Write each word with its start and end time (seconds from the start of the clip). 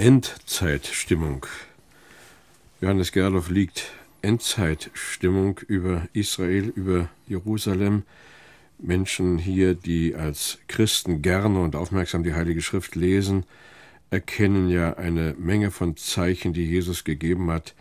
Endzeitstimmung. 0.00 1.44
Johannes 2.80 3.10
Gerloff 3.10 3.50
liegt 3.50 3.90
Endzeitstimmung 4.22 5.58
über 5.66 6.06
Israel, 6.12 6.68
über 6.68 7.08
Jerusalem. 7.26 8.04
Menschen 8.78 9.38
hier, 9.38 9.74
die 9.74 10.14
als 10.14 10.58
Christen 10.68 11.20
gerne 11.20 11.60
und 11.60 11.74
aufmerksam 11.74 12.22
die 12.22 12.34
Heilige 12.34 12.62
Schrift 12.62 12.94
lesen, 12.94 13.44
erkennen 14.10 14.68
ja 14.68 14.94
eine 14.94 15.34
Menge 15.36 15.72
von 15.72 15.96
Zeichen, 15.96 16.52
die 16.52 16.66
Jesus 16.66 17.02
gegeben 17.02 17.50
hat, 17.50 17.74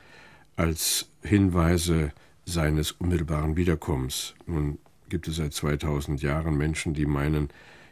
als 0.55 1.09
Hinweise 1.21 2.13
seines 2.47 2.93
unmittelbaren 2.93 3.57
Wiederkommens. 3.57 4.33
Nun 4.47 4.79
gibt 5.09 5.27
es 5.27 5.35
seit 5.35 5.53
2000 5.53 6.19
Jahren 6.23 6.57
Menschen, 6.57 6.95
die 6.95 7.05
meinen, 7.05 7.49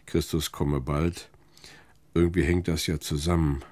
Christus 0.07 0.51
komme 0.51 0.81
bald. 0.81 1.29
Irgendwie 2.15 2.43
hängt 2.43 2.67
das 2.67 2.87
ja 2.87 2.99
zusammen. 2.99 3.63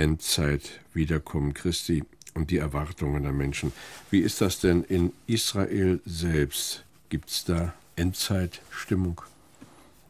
Endzeit, 0.00 0.80
Wiederkommen 0.94 1.52
Christi 1.52 2.04
und 2.34 2.50
die 2.50 2.56
Erwartungen 2.56 3.22
der 3.22 3.32
Menschen. 3.32 3.70
Wie 4.10 4.20
ist 4.20 4.40
das 4.40 4.58
denn 4.58 4.82
in 4.82 5.12
Israel 5.26 6.00
selbst? 6.06 6.84
Gibt 7.10 7.28
es 7.28 7.44
da 7.44 7.74
Endzeitstimmung? 7.96 9.20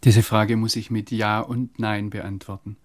Diese 0.05 0.23
Frage 0.23 0.57
muss 0.57 0.77
ich 0.77 0.93
mit 0.93 1.11
Ja 1.11 1.41
und 1.41 1.81
Nein 1.81 2.09
beantworten. 2.11 2.77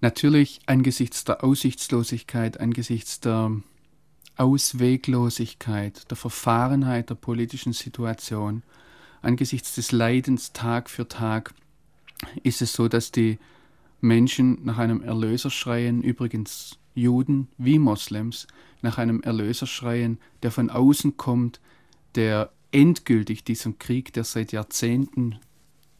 Natürlich 0.00 0.60
angesichts 0.66 1.24
der 1.24 1.42
Aussichtslosigkeit, 1.42 2.60
angesichts 2.60 3.18
der 3.18 3.50
Ausweglosigkeit, 4.36 6.08
der 6.10 6.16
Verfahrenheit 6.16 7.10
der 7.10 7.16
politischen 7.16 7.72
Situation, 7.72 8.62
angesichts 9.20 9.74
des 9.74 9.90
Leidens 9.90 10.52
Tag 10.52 10.88
für 10.88 11.08
Tag, 11.08 11.52
ist 12.44 12.62
es 12.62 12.72
so, 12.72 12.86
dass 12.86 13.10
die 13.10 13.38
Menschen 14.00 14.64
nach 14.64 14.78
einem 14.78 15.02
Erlöser 15.02 15.50
schreien, 15.50 16.02
übrigens 16.02 16.78
Juden 16.94 17.48
wie 17.58 17.78
Moslems, 17.78 18.46
nach 18.82 18.98
einem 18.98 19.20
Erlöser 19.22 19.66
schreien, 19.66 20.18
der 20.42 20.50
von 20.50 20.70
außen 20.70 21.16
kommt, 21.16 21.60
der 22.14 22.52
endgültig 22.72 23.44
diesem 23.44 23.78
Krieg, 23.78 24.12
der 24.12 24.24
seit 24.24 24.52
Jahrzehnten, 24.52 25.38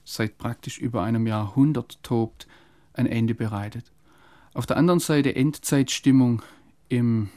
seit 0.05 0.39
praktisch 0.39 0.79
über 0.79 1.03
einem 1.03 1.27
Jahrhundert 1.27 2.03
tobt, 2.03 2.47
ein 2.93 3.07
Ende 3.07 3.35
bereitet. 3.35 3.93
Auf 4.55 4.67
der 4.67 4.77
anderen 4.77 5.01
Seite 5.01 5.35
Endzeitstimmung 5.35 6.43
im, 6.89 7.29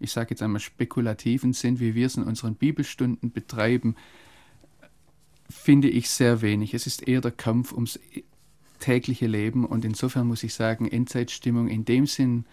ich 0.00 0.12
sage 0.12 0.30
jetzt 0.30 0.42
einmal, 0.42 0.60
spekulativen 0.60 1.52
Sinn, 1.52 1.78
wie 1.78 1.94
wir 1.94 2.06
es 2.06 2.16
in 2.16 2.24
unseren 2.24 2.56
Bibelstunden 2.56 3.30
betreiben, 3.30 3.94
finde 5.48 5.88
ich 5.88 6.10
sehr 6.10 6.42
wenig. 6.42 6.74
Es 6.74 6.86
ist 6.86 7.06
eher 7.06 7.20
der 7.20 7.30
Kampf 7.30 7.72
ums 7.72 8.00
tägliche 8.86 9.26
Leben. 9.26 9.64
Und 9.64 9.84
insofern 9.84 10.28
muss 10.28 10.44
ich 10.44 10.54
sagen, 10.54 10.86
Endzeitstimmung 10.86 11.66
in 11.66 11.84
dem 11.84 12.06
Sinn 12.06 12.44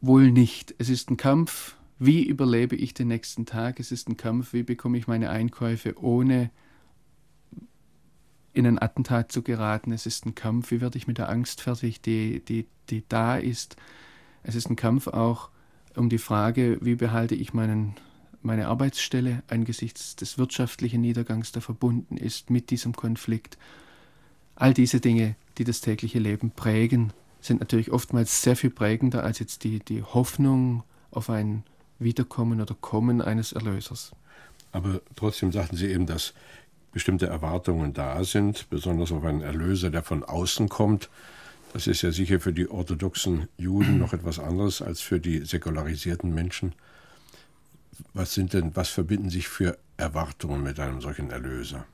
wohl 0.00 0.32
nicht. 0.32 0.74
Es 0.78 0.88
ist 0.88 1.10
ein 1.10 1.16
Kampf, 1.16 1.76
wie 2.00 2.24
überlebe 2.26 2.74
ich 2.74 2.92
den 2.92 3.06
nächsten 3.06 3.46
Tag? 3.46 3.78
Es 3.78 3.92
ist 3.92 4.08
ein 4.08 4.16
Kampf, 4.16 4.52
wie 4.52 4.64
bekomme 4.64 4.98
ich 4.98 5.06
meine 5.06 5.30
Einkäufe 5.30 5.94
ohne 6.02 6.50
in 8.52 8.66
ein 8.66 8.82
Attentat 8.82 9.30
zu 9.30 9.42
geraten. 9.42 9.92
Es 9.92 10.06
ist 10.06 10.26
ein 10.26 10.34
Kampf, 10.34 10.72
wie 10.72 10.80
werde 10.80 10.98
ich 10.98 11.06
mit 11.06 11.18
der 11.18 11.28
Angst 11.28 11.60
fertig, 11.60 12.00
die, 12.02 12.44
die, 12.44 12.66
die 12.90 13.04
da 13.08 13.36
ist. 13.36 13.76
Es 14.42 14.56
ist 14.56 14.68
ein 14.68 14.76
Kampf 14.76 15.06
auch 15.06 15.50
um 15.94 16.08
die 16.08 16.18
Frage, 16.18 16.78
wie 16.82 16.96
behalte 16.96 17.36
ich 17.36 17.54
meinen, 17.54 17.94
meine 18.42 18.66
Arbeitsstelle 18.66 19.44
angesichts 19.48 20.16
des 20.16 20.36
wirtschaftlichen 20.36 21.00
Niedergangs, 21.00 21.52
der 21.52 21.62
verbunden 21.62 22.16
ist 22.16 22.50
mit 22.50 22.70
diesem 22.70 22.92
Konflikt. 22.92 23.56
All 24.62 24.74
diese 24.74 25.00
Dinge, 25.00 25.34
die 25.58 25.64
das 25.64 25.80
tägliche 25.80 26.20
Leben 26.20 26.52
prägen, 26.52 27.12
sind 27.40 27.58
natürlich 27.58 27.90
oftmals 27.90 28.42
sehr 28.42 28.54
viel 28.54 28.70
prägender 28.70 29.24
als 29.24 29.40
jetzt 29.40 29.64
die, 29.64 29.80
die 29.80 30.04
Hoffnung 30.04 30.84
auf 31.10 31.30
ein 31.30 31.64
Wiederkommen 31.98 32.60
oder 32.60 32.76
Kommen 32.80 33.20
eines 33.20 33.50
Erlösers. 33.50 34.12
Aber 34.70 35.00
trotzdem 35.16 35.50
sagten 35.50 35.74
Sie 35.74 35.88
eben, 35.88 36.06
dass 36.06 36.32
bestimmte 36.92 37.26
Erwartungen 37.26 37.92
da 37.92 38.22
sind, 38.22 38.70
besonders 38.70 39.10
auf 39.10 39.24
einen 39.24 39.40
Erlöser, 39.40 39.90
der 39.90 40.04
von 40.04 40.22
außen 40.22 40.68
kommt. 40.68 41.10
Das 41.72 41.88
ist 41.88 42.02
ja 42.02 42.12
sicher 42.12 42.38
für 42.38 42.52
die 42.52 42.70
orthodoxen 42.70 43.48
Juden 43.56 43.98
noch 43.98 44.12
etwas 44.12 44.38
anderes 44.38 44.80
als 44.80 45.00
für 45.00 45.18
die 45.18 45.44
säkularisierten 45.44 46.32
Menschen. 46.32 46.72
Was 48.14 48.32
sind 48.34 48.52
denn, 48.52 48.76
was 48.76 48.90
verbinden 48.90 49.28
sich 49.28 49.48
für 49.48 49.76
Erwartungen 49.96 50.62
mit 50.62 50.78
einem 50.78 51.00
solchen 51.00 51.32
Erlöser? 51.32 51.84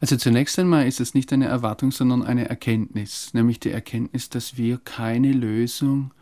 Also 0.00 0.16
zunächst 0.16 0.58
einmal 0.58 0.86
ist 0.86 1.00
es 1.00 1.14
nicht 1.14 1.32
eine 1.32 1.46
Erwartung, 1.46 1.90
sondern 1.90 2.22
eine 2.22 2.48
Erkenntnis, 2.48 3.34
nämlich 3.34 3.58
die 3.58 3.70
Erkenntnis, 3.70 4.28
dass 4.28 4.56
wir 4.56 4.78
keine 4.78 5.32
Lösung 5.32 6.12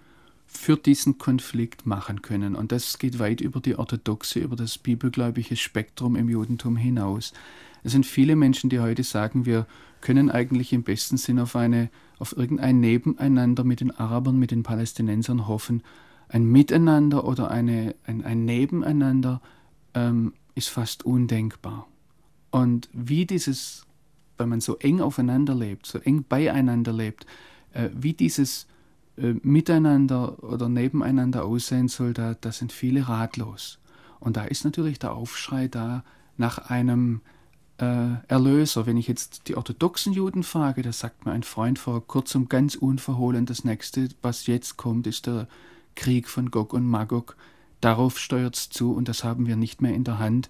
für 0.46 0.76
diesen 0.76 1.18
Konflikt 1.18 1.86
machen 1.86 2.22
können. 2.22 2.54
Und 2.54 2.72
das 2.72 2.98
geht 2.98 3.18
weit 3.18 3.40
über 3.40 3.60
die 3.60 3.76
orthodoxe, 3.76 4.40
über 4.40 4.56
das 4.56 4.78
bibelgläubige 4.78 5.56
Spektrum 5.56 6.16
im 6.16 6.28
Judentum 6.28 6.76
hinaus. 6.76 7.32
Es 7.84 7.92
sind 7.92 8.06
viele 8.06 8.34
Menschen, 8.36 8.70
die 8.70 8.80
heute 8.80 9.04
sagen, 9.04 9.44
wir 9.44 9.66
können 10.00 10.30
eigentlich 10.30 10.72
im 10.72 10.82
besten 10.82 11.16
Sinn 11.16 11.38
auf, 11.38 11.56
eine, 11.56 11.90
auf 12.18 12.36
irgendein 12.36 12.80
Nebeneinander 12.80 13.64
mit 13.64 13.80
den 13.80 13.90
Arabern, 13.90 14.38
mit 14.38 14.50
den 14.50 14.62
Palästinensern 14.62 15.46
hoffen. 15.46 15.82
Ein 16.28 16.44
Miteinander 16.44 17.24
oder 17.24 17.50
eine, 17.50 17.94
ein, 18.04 18.24
ein 18.24 18.44
Nebeneinander 18.44 19.40
ähm, 19.94 20.32
ist 20.54 20.68
fast 20.68 21.04
undenkbar. 21.04 21.86
Und 22.56 22.88
wie 22.94 23.26
dieses, 23.26 23.84
wenn 24.38 24.48
man 24.48 24.62
so 24.62 24.78
eng 24.78 25.02
aufeinander 25.02 25.54
lebt, 25.54 25.84
so 25.84 25.98
eng 25.98 26.24
beieinander 26.26 26.90
lebt, 26.90 27.26
äh, 27.74 27.90
wie 27.92 28.14
dieses 28.14 28.66
äh, 29.18 29.34
Miteinander 29.42 30.42
oder 30.42 30.70
Nebeneinander 30.70 31.44
aussehen 31.44 31.88
soll, 31.88 32.14
da, 32.14 32.32
da 32.32 32.50
sind 32.52 32.72
viele 32.72 33.08
ratlos. 33.08 33.78
Und 34.20 34.38
da 34.38 34.44
ist 34.44 34.64
natürlich 34.64 34.98
der 34.98 35.12
Aufschrei 35.12 35.68
da 35.68 36.02
nach 36.38 36.70
einem 36.70 37.20
äh, 37.76 38.14
Erlöser. 38.26 38.86
Wenn 38.86 38.96
ich 38.96 39.06
jetzt 39.06 39.48
die 39.48 39.56
orthodoxen 39.58 40.14
Juden 40.14 40.42
frage, 40.42 40.80
da 40.80 40.92
sagt 40.92 41.26
mir 41.26 41.32
ein 41.32 41.42
Freund 41.42 41.78
vor 41.78 42.06
kurzem 42.06 42.48
ganz 42.48 42.74
unverhohlen, 42.74 43.44
das 43.44 43.64
nächste, 43.64 44.08
was 44.22 44.46
jetzt 44.46 44.78
kommt, 44.78 45.06
ist 45.06 45.26
der 45.26 45.46
Krieg 45.94 46.26
von 46.26 46.50
Gog 46.50 46.72
und 46.72 46.86
Magog. 46.86 47.36
Darauf 47.82 48.18
steuert 48.18 48.56
es 48.56 48.70
zu 48.70 48.94
und 48.94 49.08
das 49.08 49.24
haben 49.24 49.46
wir 49.46 49.56
nicht 49.56 49.82
mehr 49.82 49.92
in 49.92 50.04
der 50.04 50.18
Hand. 50.18 50.48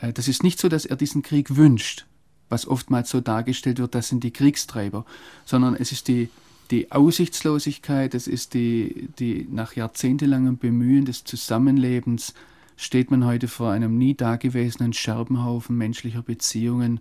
Äh, 0.00 0.12
das 0.12 0.28
ist 0.28 0.42
nicht 0.42 0.58
so, 0.58 0.68
dass 0.68 0.84
er 0.84 0.96
diesen 0.96 1.22
Krieg 1.22 1.56
wünscht, 1.56 2.06
was 2.48 2.66
oftmals 2.66 3.10
so 3.10 3.20
dargestellt 3.20 3.78
wird, 3.78 3.94
das 3.94 4.08
sind 4.08 4.22
die 4.22 4.32
Kriegstreiber, 4.32 5.04
sondern 5.44 5.74
es 5.74 5.92
ist 5.92 6.08
die, 6.08 6.28
die 6.70 6.92
Aussichtslosigkeit, 6.92 8.14
es 8.14 8.26
ist 8.26 8.54
die, 8.54 9.08
die 9.18 9.46
nach 9.50 9.74
jahrzehntelangem 9.74 10.58
Bemühen 10.58 11.04
des 11.04 11.24
Zusammenlebens, 11.24 12.34
steht 12.76 13.10
man 13.10 13.24
heute 13.24 13.48
vor 13.48 13.70
einem 13.70 13.96
nie 13.96 14.14
dagewesenen 14.14 14.92
Scherbenhaufen 14.92 15.76
menschlicher 15.76 16.22
Beziehungen, 16.22 17.00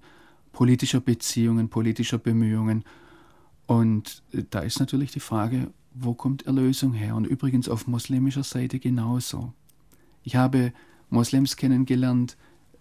politischer 0.54 1.02
Beziehungen, 1.02 1.70
politischer 1.70 2.18
Bemühungen. 2.18 2.86
Und 3.68 4.24
äh, 4.32 4.44
da 4.50 4.60
ist 4.60 4.80
natürlich 4.80 5.12
die 5.12 5.20
Frage, 5.20 5.72
wo 5.94 6.14
kommt 6.14 6.46
Erlösung 6.46 6.94
her? 6.94 7.16
Und 7.16 7.26
übrigens 7.26 7.70
auf 7.70 7.88
muslimischer 7.88 8.44
Seite 8.44 8.80
genauso. 8.80 9.54
Ich 10.24 10.36
habe 10.36 10.74
Moslems 11.10 11.56
kennengelernt, 11.56 12.36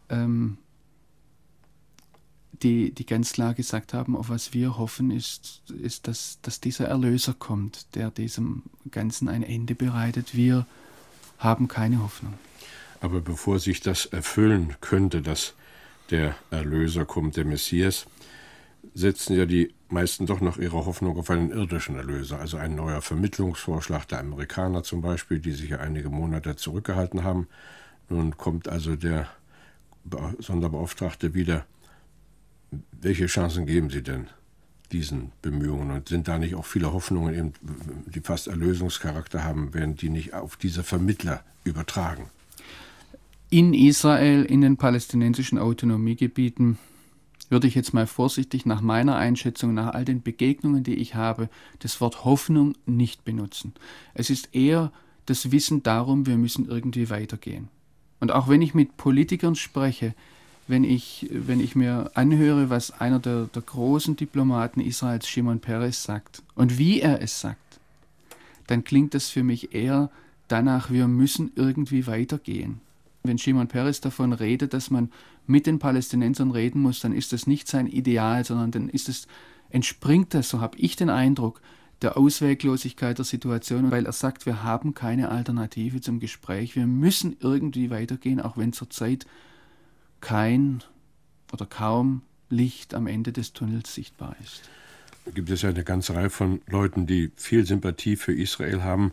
ähm, 0.09 0.59
die, 2.63 2.93
die 2.93 3.07
ganz 3.07 3.33
klar 3.33 3.55
gesagt 3.55 3.93
haben, 3.93 4.17
auf 4.17 4.29
was 4.29 4.55
wir 4.55 4.79
hoffen, 4.79 5.11
ist, 5.11 5.63
ist 5.83 6.09
dass, 6.09 6.39
dass 6.43 6.61
dieser 6.61 6.87
Erlöser 6.87 7.35
kommt, 7.35 7.95
der 7.95 8.11
diesem 8.11 8.63
Ganzen 8.91 9.29
ein 9.29 9.43
Ende 9.43 9.75
bereitet. 9.75 10.35
Wir 10.35 10.67
haben 11.39 11.69
keine 11.69 12.03
Hoffnung. 12.03 12.35
Aber 13.01 13.21
bevor 13.21 13.59
sich 13.59 13.81
das 13.81 14.07
erfüllen 14.07 14.77
könnte, 14.81 15.21
dass 15.21 15.55
der 16.11 16.37
Erlöser 16.51 17.05
kommt, 17.05 17.37
der 17.37 17.45
Messias, 17.45 18.07
setzen 18.95 19.37
ja 19.37 19.47
die 19.47 19.75
meisten 19.89 20.27
doch 20.27 20.41
noch 20.41 20.59
ihre 20.59 20.87
Hoffnung 20.87 21.19
auf 21.19 21.31
einen 21.31 21.51
irdischen 21.51 21.97
Erlöser, 21.97 22.39
also 22.39 22.57
ein 22.57 22.75
neuer 22.75 23.01
Vermittlungsvorschlag 23.01 24.07
der 24.09 24.21
Amerikaner 24.21 24.83
zum 24.83 25.01
Beispiel, 25.01 25.39
die 25.39 25.53
sich 25.53 25.71
ja 25.71 25.79
einige 25.79 26.11
Monate 26.11 26.57
zurückgehalten 26.57 27.25
haben. 27.25 27.49
Nun 28.09 28.37
kommt 28.37 28.69
also 28.69 28.97
der 28.97 29.29
Sonderbeauftragte 30.39 31.35
wieder. 31.35 31.67
Welche 33.01 33.27
Chancen 33.27 33.67
geben 33.67 33.91
Sie 33.91 34.03
denn 34.03 34.29
diesen 34.93 35.33
Bemühungen 35.43 35.91
und 35.91 36.09
sind 36.09 36.29
da 36.29 36.39
nicht 36.39 36.55
auch 36.55 36.65
viele 36.65 36.93
Hoffnungen, 36.93 37.35
eben, 37.35 37.53
die 38.07 38.21
fast 38.21 38.49
Erlösungscharakter 38.49 39.45
haben, 39.45 39.75
werden 39.75 39.97
die 39.97 40.09
nicht 40.09 40.35
auf 40.35 40.57
diese 40.57 40.83
Vermittler 40.83 41.43
übertragen? 41.65 42.31
In 43.51 43.75
Israel, 43.75 44.45
in 44.45 44.61
den 44.61 44.77
palästinensischen 44.77 45.59
Autonomiegebieten, 45.59 46.79
würde 47.51 47.67
ich 47.69 47.75
jetzt 47.75 47.95
mal 47.95 48.07
vorsichtig 48.07 48.67
nach 48.67 48.81
meiner 48.81 49.17
Einschätzung, 49.17 49.75
nach 49.75 49.95
all 49.95 50.05
den 50.05 50.23
Begegnungen, 50.23 50.83
die 50.83 50.95
ich 50.95 51.15
habe, 51.15 51.49
das 51.79 52.01
Wort 52.01 52.25
Hoffnung 52.25 52.75
nicht 52.87 53.25
benutzen. 53.25 53.75
Es 54.15 54.31
ist 54.31 54.55
eher 54.55 54.93
das 55.27 55.53
Wissen 55.53 55.83
darum, 55.83 56.27
wir 56.27 56.37
müssen 56.37 56.67
irgendwie 56.67 57.11
weitergehen. 57.11 57.69
Und 58.21 58.33
auch 58.33 58.49
wenn 58.49 58.63
ich 58.63 58.75
mit 58.75 58.97
Politikern 58.97 59.55
spreche, 59.55 60.15
wenn 60.67 60.85
ich, 60.85 61.29
wenn 61.31 61.61
ich 61.61 61.77
mir 61.77 62.11
anhöre, 62.15 62.71
was 62.71 62.91
einer 62.91 63.19
der, 63.19 63.47
der 63.47 63.63
großen 63.63 64.17
Diplomaten 64.17 64.81
Israels, 64.81 65.29
Shimon 65.29 65.61
Peres, 65.61 66.03
sagt 66.03 66.43
und 66.55 66.79
wie 66.79 67.01
er 67.01 67.21
es 67.21 67.41
sagt, 67.41 67.59
dann 68.67 68.85
klingt 68.85 69.15
das 69.15 69.29
für 69.29 69.43
mich 69.43 69.75
eher 69.75 70.11
danach, 70.49 70.91
wir 70.91 71.07
müssen 71.07 71.53
irgendwie 71.55 72.07
weitergehen. 72.07 72.81
Wenn 73.23 73.39
Shimon 73.39 73.69
Peres 73.69 74.01
davon 74.01 74.33
redet, 74.33 74.73
dass 74.75 74.91
man 74.91 75.11
mit 75.47 75.67
den 75.67 75.79
Palästinensern 75.79 76.51
reden 76.51 76.81
muss, 76.81 77.01
dann 77.01 77.13
ist 77.13 77.33
das 77.33 77.47
nicht 77.47 77.69
sein 77.69 77.87
Ideal, 77.87 78.45
sondern 78.45 78.71
dann 78.71 78.89
ist 78.89 79.09
es, 79.09 79.27
entspringt 79.71 80.33
das, 80.35 80.49
so 80.49 80.61
habe 80.61 80.79
ich 80.79 80.97
den 80.97 81.11
Eindruck, 81.11 81.61
der 82.05 82.19
Ausweglosigkeit 82.19 83.17
der 83.17 83.25
Situation, 83.25 83.91
weil 83.91 84.05
er 84.05 84.13
sagt, 84.13 84.45
wir 84.45 84.63
haben 84.63 84.93
keine 84.93 85.31
Alternative 85.31 86.03
zum 86.03 86.21
Gespräch, 86.21 86.77
wir 86.77 86.87
müssen 86.87 87.37
irgendwie 87.41 87.91
weitergehen, 87.91 88.41
auch 88.41 88.59
wenn 88.59 88.75
zurzeit 88.75 89.27
kein 90.21 90.85
oder 91.51 91.65
kaum 91.65 92.21
Licht 92.51 92.93
am 92.95 93.07
Ende 93.07 93.33
des 93.33 93.55
Tunnels 93.55 93.95
sichtbar 93.95 94.37
ist. 94.45 94.69
Da 95.25 95.31
gibt 95.31 95.49
es 95.49 95.63
ja 95.63 95.71
eine 95.71 95.83
ganze 95.83 96.15
Reihe 96.15 96.29
von 96.29 96.61
Leuten, 96.67 97.07
die 97.07 97.33
viel 97.37 97.65
Sympathie 97.65 98.17
für 98.17 98.35
Israel 98.35 98.83
haben, 98.83 99.13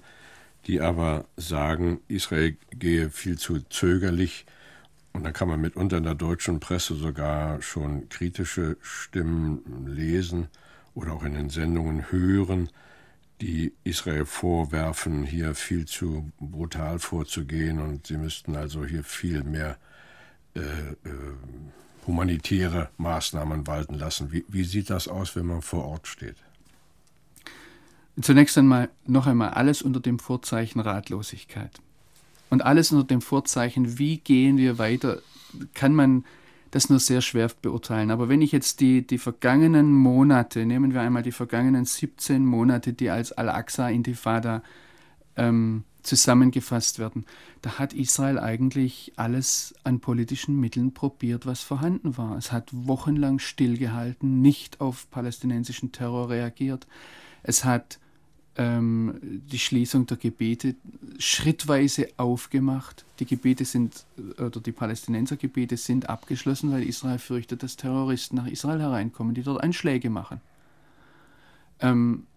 die 0.67 0.81
aber 0.81 1.25
sagen, 1.38 2.01
Israel 2.09 2.57
gehe 2.71 3.09
viel 3.09 3.38
zu 3.38 3.61
zögerlich. 3.69 4.45
Und 5.13 5.23
dann 5.23 5.31
kann 5.31 5.47
man 5.47 5.61
mitunter 5.61 5.97
in 5.97 6.03
der 6.03 6.15
deutschen 6.15 6.59
Presse 6.59 6.95
sogar 6.95 7.61
schon 7.61 8.09
kritische 8.09 8.75
Stimmen 8.81 9.88
lesen 9.88 10.49
oder 10.93 11.13
auch 11.13 11.23
in 11.23 11.33
den 11.33 11.49
Sendungen 11.49 12.11
hören, 12.11 12.69
die 13.41 13.73
Israel 13.83 14.25
vorwerfen, 14.25 15.23
hier 15.23 15.55
viel 15.55 15.85
zu 15.85 16.31
brutal 16.39 16.99
vorzugehen 16.99 17.79
und 17.79 18.07
sie 18.07 18.17
müssten 18.17 18.55
also 18.55 18.85
hier 18.85 19.03
viel 19.03 19.43
mehr 19.43 19.77
äh, 20.55 20.59
äh, 20.59 21.35
humanitäre 22.05 22.89
Maßnahmen 22.97 23.67
walten 23.67 23.95
lassen. 23.95 24.31
Wie, 24.31 24.45
wie 24.47 24.63
sieht 24.63 24.89
das 24.89 25.07
aus, 25.07 25.35
wenn 25.35 25.45
man 25.45 25.61
vor 25.61 25.85
Ort 25.85 26.07
steht? 26.07 26.35
Zunächst 28.21 28.57
einmal 28.57 28.89
noch 29.05 29.27
einmal 29.27 29.51
alles 29.51 29.81
unter 29.81 29.99
dem 29.99 30.19
Vorzeichen 30.19 30.79
Ratlosigkeit. 30.79 31.71
Und 32.49 32.63
alles 32.63 32.91
unter 32.91 33.07
dem 33.07 33.21
Vorzeichen, 33.21 33.97
wie 33.97 34.17
gehen 34.17 34.57
wir 34.57 34.77
weiter, 34.77 35.19
kann 35.73 35.95
man 35.95 36.25
das 36.71 36.89
nur 36.89 37.00
sehr 37.00 37.21
schwer 37.21 37.50
beurteilen. 37.62 38.12
Aber 38.12 38.29
wenn 38.29 38.41
ich 38.41 38.51
jetzt 38.51 38.79
die, 38.79 39.06
die 39.06 39.18
vergangenen 39.18 39.94
Monate, 39.94 40.65
nehmen 40.65 40.94
wir 40.94 41.01
einmal 41.01 41.23
die 41.23 41.33
vergangenen 41.33 41.85
17 41.85 42.45
Monate, 42.45 42.94
die 42.94 43.09
als 43.09 43.33
Al-Aqsa-Intifada 43.33 44.63
ähm, 45.35 45.83
zusammengefasst 46.01 46.97
werden, 46.97 47.25
da 47.62 47.77
hat 47.77 47.94
Israel 47.94 48.39
eigentlich 48.39 49.13
alles 49.18 49.75
an 49.83 50.00
politischen 50.00 50.59
Mitteln 50.59 50.94
probiert, 50.94 51.45
was 51.45 51.62
vorhanden 51.62 52.18
war. 52.18 52.38
Es 52.38 52.51
hat 52.51 52.69
wochenlang 52.71 53.39
stillgehalten, 53.39 54.41
nicht 54.41 54.81
auf 54.81 55.12
palästinensischen 55.12 55.91
Terror 55.91 56.29
reagiert. 56.29 56.88
Es 57.44 57.65
hat 57.65 58.00
ähm, 58.57 59.19
die 59.21 59.59
Schließung 59.59 60.06
der 60.07 60.18
Gebiete 60.18 60.75
schrittweise 61.18 62.07
aufgemacht. 62.18 63.06
Die 63.19 63.25
Gebiete 63.25 63.65
sind, 63.65 64.06
oder 64.38 64.59
die 64.59 64.71
Palästinensergebiete 64.71 65.77
sind 65.77 66.09
abgeschlossen, 66.09 66.71
weil 66.71 66.83
Israel 66.83 67.19
fürchtet, 67.19 67.63
dass 67.63 67.77
Terroristen 67.77 68.36
nach 68.36 68.48
Israel 68.48 68.80
hereinkommen, 68.80 69.33
die 69.33 69.44
dort 69.44 69.63
Anschläge 69.63 70.09
machen. 70.09 70.42
Ähm, 71.80 72.27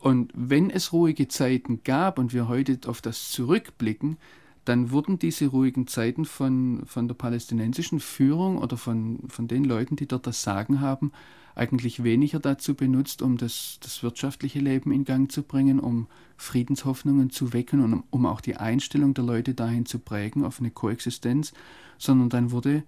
und 0.00 0.32
wenn 0.34 0.70
es 0.70 0.92
ruhige 0.92 1.28
Zeiten 1.28 1.82
gab 1.84 2.18
und 2.18 2.32
wir 2.32 2.48
heute 2.48 2.78
auf 2.86 3.02
das 3.02 3.30
zurückblicken, 3.30 4.16
dann 4.64 4.90
wurden 4.90 5.18
diese 5.18 5.46
ruhigen 5.46 5.86
Zeiten 5.86 6.24
von, 6.24 6.82
von 6.84 7.08
der 7.08 7.14
palästinensischen 7.14 8.00
Führung 8.00 8.58
oder 8.58 8.76
von, 8.76 9.20
von 9.28 9.48
den 9.48 9.64
Leuten, 9.64 9.96
die 9.96 10.06
dort 10.06 10.26
das 10.26 10.42
Sagen 10.42 10.80
haben, 10.80 11.12
eigentlich 11.54 12.04
weniger 12.04 12.38
dazu 12.38 12.74
benutzt, 12.74 13.22
um 13.22 13.36
das, 13.36 13.78
das 13.82 14.02
wirtschaftliche 14.02 14.60
Leben 14.60 14.92
in 14.92 15.04
Gang 15.04 15.30
zu 15.30 15.42
bringen, 15.42 15.80
um 15.80 16.06
Friedenshoffnungen 16.36 17.30
zu 17.30 17.52
wecken 17.52 17.82
und 17.82 18.04
um, 18.10 18.26
auch 18.26 18.40
die 18.40 18.56
Einstellung 18.56 19.14
der 19.14 19.24
Leute 19.24 19.54
dahin 19.54 19.86
zu 19.86 19.98
prägen 19.98 20.44
auf 20.44 20.60
eine 20.60 20.70
Koexistenz, 20.70 21.52
sondern 21.98 22.30
dann 22.30 22.50
wurde, 22.50 22.82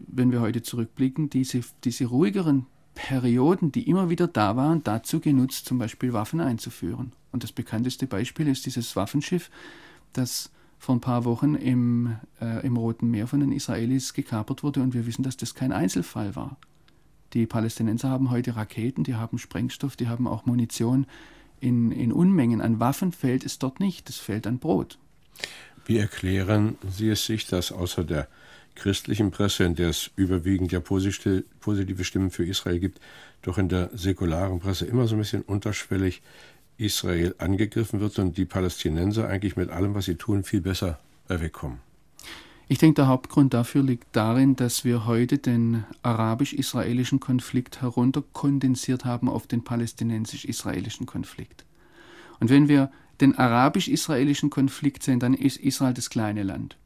wenn 0.00 0.32
wir 0.32 0.40
heute 0.40 0.62
zurückblicken, 0.62 1.30
diese, 1.30 1.60
diese 1.84 2.06
ruhigeren 2.06 2.66
Perioden, 2.94 3.70
die 3.70 3.88
immer 3.88 4.10
wieder 4.10 4.26
da 4.26 4.56
waren, 4.56 4.82
dazu 4.82 5.20
genutzt, 5.20 5.66
zum 5.66 5.78
Beispiel 5.78 6.12
Waffen 6.12 6.40
einzuführen. 6.40 7.12
Und 7.30 7.44
das 7.44 7.52
bekannteste 7.52 8.06
Beispiel 8.06 8.48
ist 8.48 8.66
dieses 8.66 8.96
Waffenschiff, 8.96 9.50
das 10.12 10.50
vor 10.78 10.94
ein 10.94 11.00
paar 11.00 11.24
Wochen 11.24 11.54
im, 11.54 12.16
äh, 12.40 12.64
im 12.66 12.76
Roten 12.76 13.10
Meer 13.10 13.26
von 13.26 13.40
den 13.40 13.52
Israelis 13.52 14.14
gekapert 14.14 14.62
wurde. 14.62 14.80
Und 14.80 14.94
wir 14.94 15.06
wissen, 15.06 15.22
dass 15.22 15.36
das 15.36 15.54
kein 15.54 15.72
Einzelfall 15.72 16.36
war. 16.36 16.56
Die 17.34 17.46
Palästinenser 17.46 18.08
haben 18.08 18.30
heute 18.30 18.56
Raketen, 18.56 19.04
die 19.04 19.14
haben 19.14 19.38
Sprengstoff, 19.38 19.96
die 19.96 20.08
haben 20.08 20.26
auch 20.26 20.46
Munition 20.46 21.06
in, 21.60 21.92
in 21.92 22.12
Unmengen. 22.12 22.60
An 22.60 22.80
Waffen 22.80 23.12
fällt 23.12 23.44
es 23.44 23.58
dort 23.58 23.80
nicht, 23.80 24.08
es 24.08 24.16
fällt 24.16 24.46
an 24.46 24.58
Brot. 24.58 24.98
Wie 25.84 25.98
erklären 25.98 26.76
Sie 26.88 27.08
es 27.08 27.26
sich, 27.26 27.46
dass 27.46 27.72
außer 27.72 28.04
der 28.04 28.28
christlichen 28.74 29.30
Presse, 29.30 29.64
in 29.64 29.74
der 29.74 29.90
es 29.90 30.10
überwiegend 30.16 30.72
ja 30.72 30.80
positive 30.80 32.04
Stimmen 32.04 32.30
für 32.30 32.44
Israel 32.44 32.78
gibt, 32.78 33.00
doch 33.42 33.58
in 33.58 33.68
der 33.68 33.90
säkularen 33.92 34.60
Presse 34.60 34.86
immer 34.86 35.06
so 35.06 35.16
ein 35.16 35.18
bisschen 35.18 35.42
unterschwellig 35.42 36.22
Israel 36.78 37.34
angegriffen 37.38 38.00
wird 38.00 38.18
und 38.18 38.36
die 38.38 38.44
Palästinenser 38.44 39.28
eigentlich 39.28 39.56
mit 39.56 39.70
allem, 39.70 39.94
was 39.94 40.06
sie 40.06 40.14
tun, 40.14 40.44
viel 40.44 40.60
besser 40.60 40.98
wegkommen? 41.28 41.78
Ich 42.70 42.78
denke, 42.78 42.96
der 42.96 43.08
Hauptgrund 43.08 43.54
dafür 43.54 43.82
liegt 43.82 44.08
darin, 44.12 44.54
dass 44.54 44.84
wir 44.84 45.06
heute 45.06 45.38
den 45.38 45.84
arabisch-israelischen 46.02 47.18
Konflikt 47.18 47.80
herunterkondensiert 47.80 49.06
haben 49.06 49.28
auf 49.28 49.46
den 49.46 49.64
palästinensisch-israelischen 49.64 51.06
Konflikt. 51.06 51.64
Und 52.40 52.50
wenn 52.50 52.68
wir 52.68 52.90
den 53.20 53.36
arabisch-israelischen 53.36 54.50
Konflikt 54.50 55.02
sehen, 55.02 55.18
dann 55.18 55.34
ist 55.34 55.56
Israel 55.56 55.94
das 55.94 56.10
kleine 56.10 56.42
Land. 56.42 56.76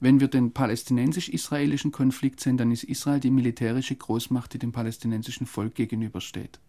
Wenn 0.00 0.20
wir 0.20 0.28
den 0.28 0.52
palästinensisch-israelischen 0.52 1.92
Konflikt 1.92 2.40
sehen, 2.40 2.58
dann 2.58 2.70
ist 2.70 2.84
Israel 2.84 3.18
die 3.18 3.30
militärische 3.30 3.96
Großmacht, 3.96 4.52
die 4.52 4.58
dem 4.58 4.72
palästinensischen 4.72 5.46
Volk 5.46 5.74
gegenübersteht. 5.74 6.60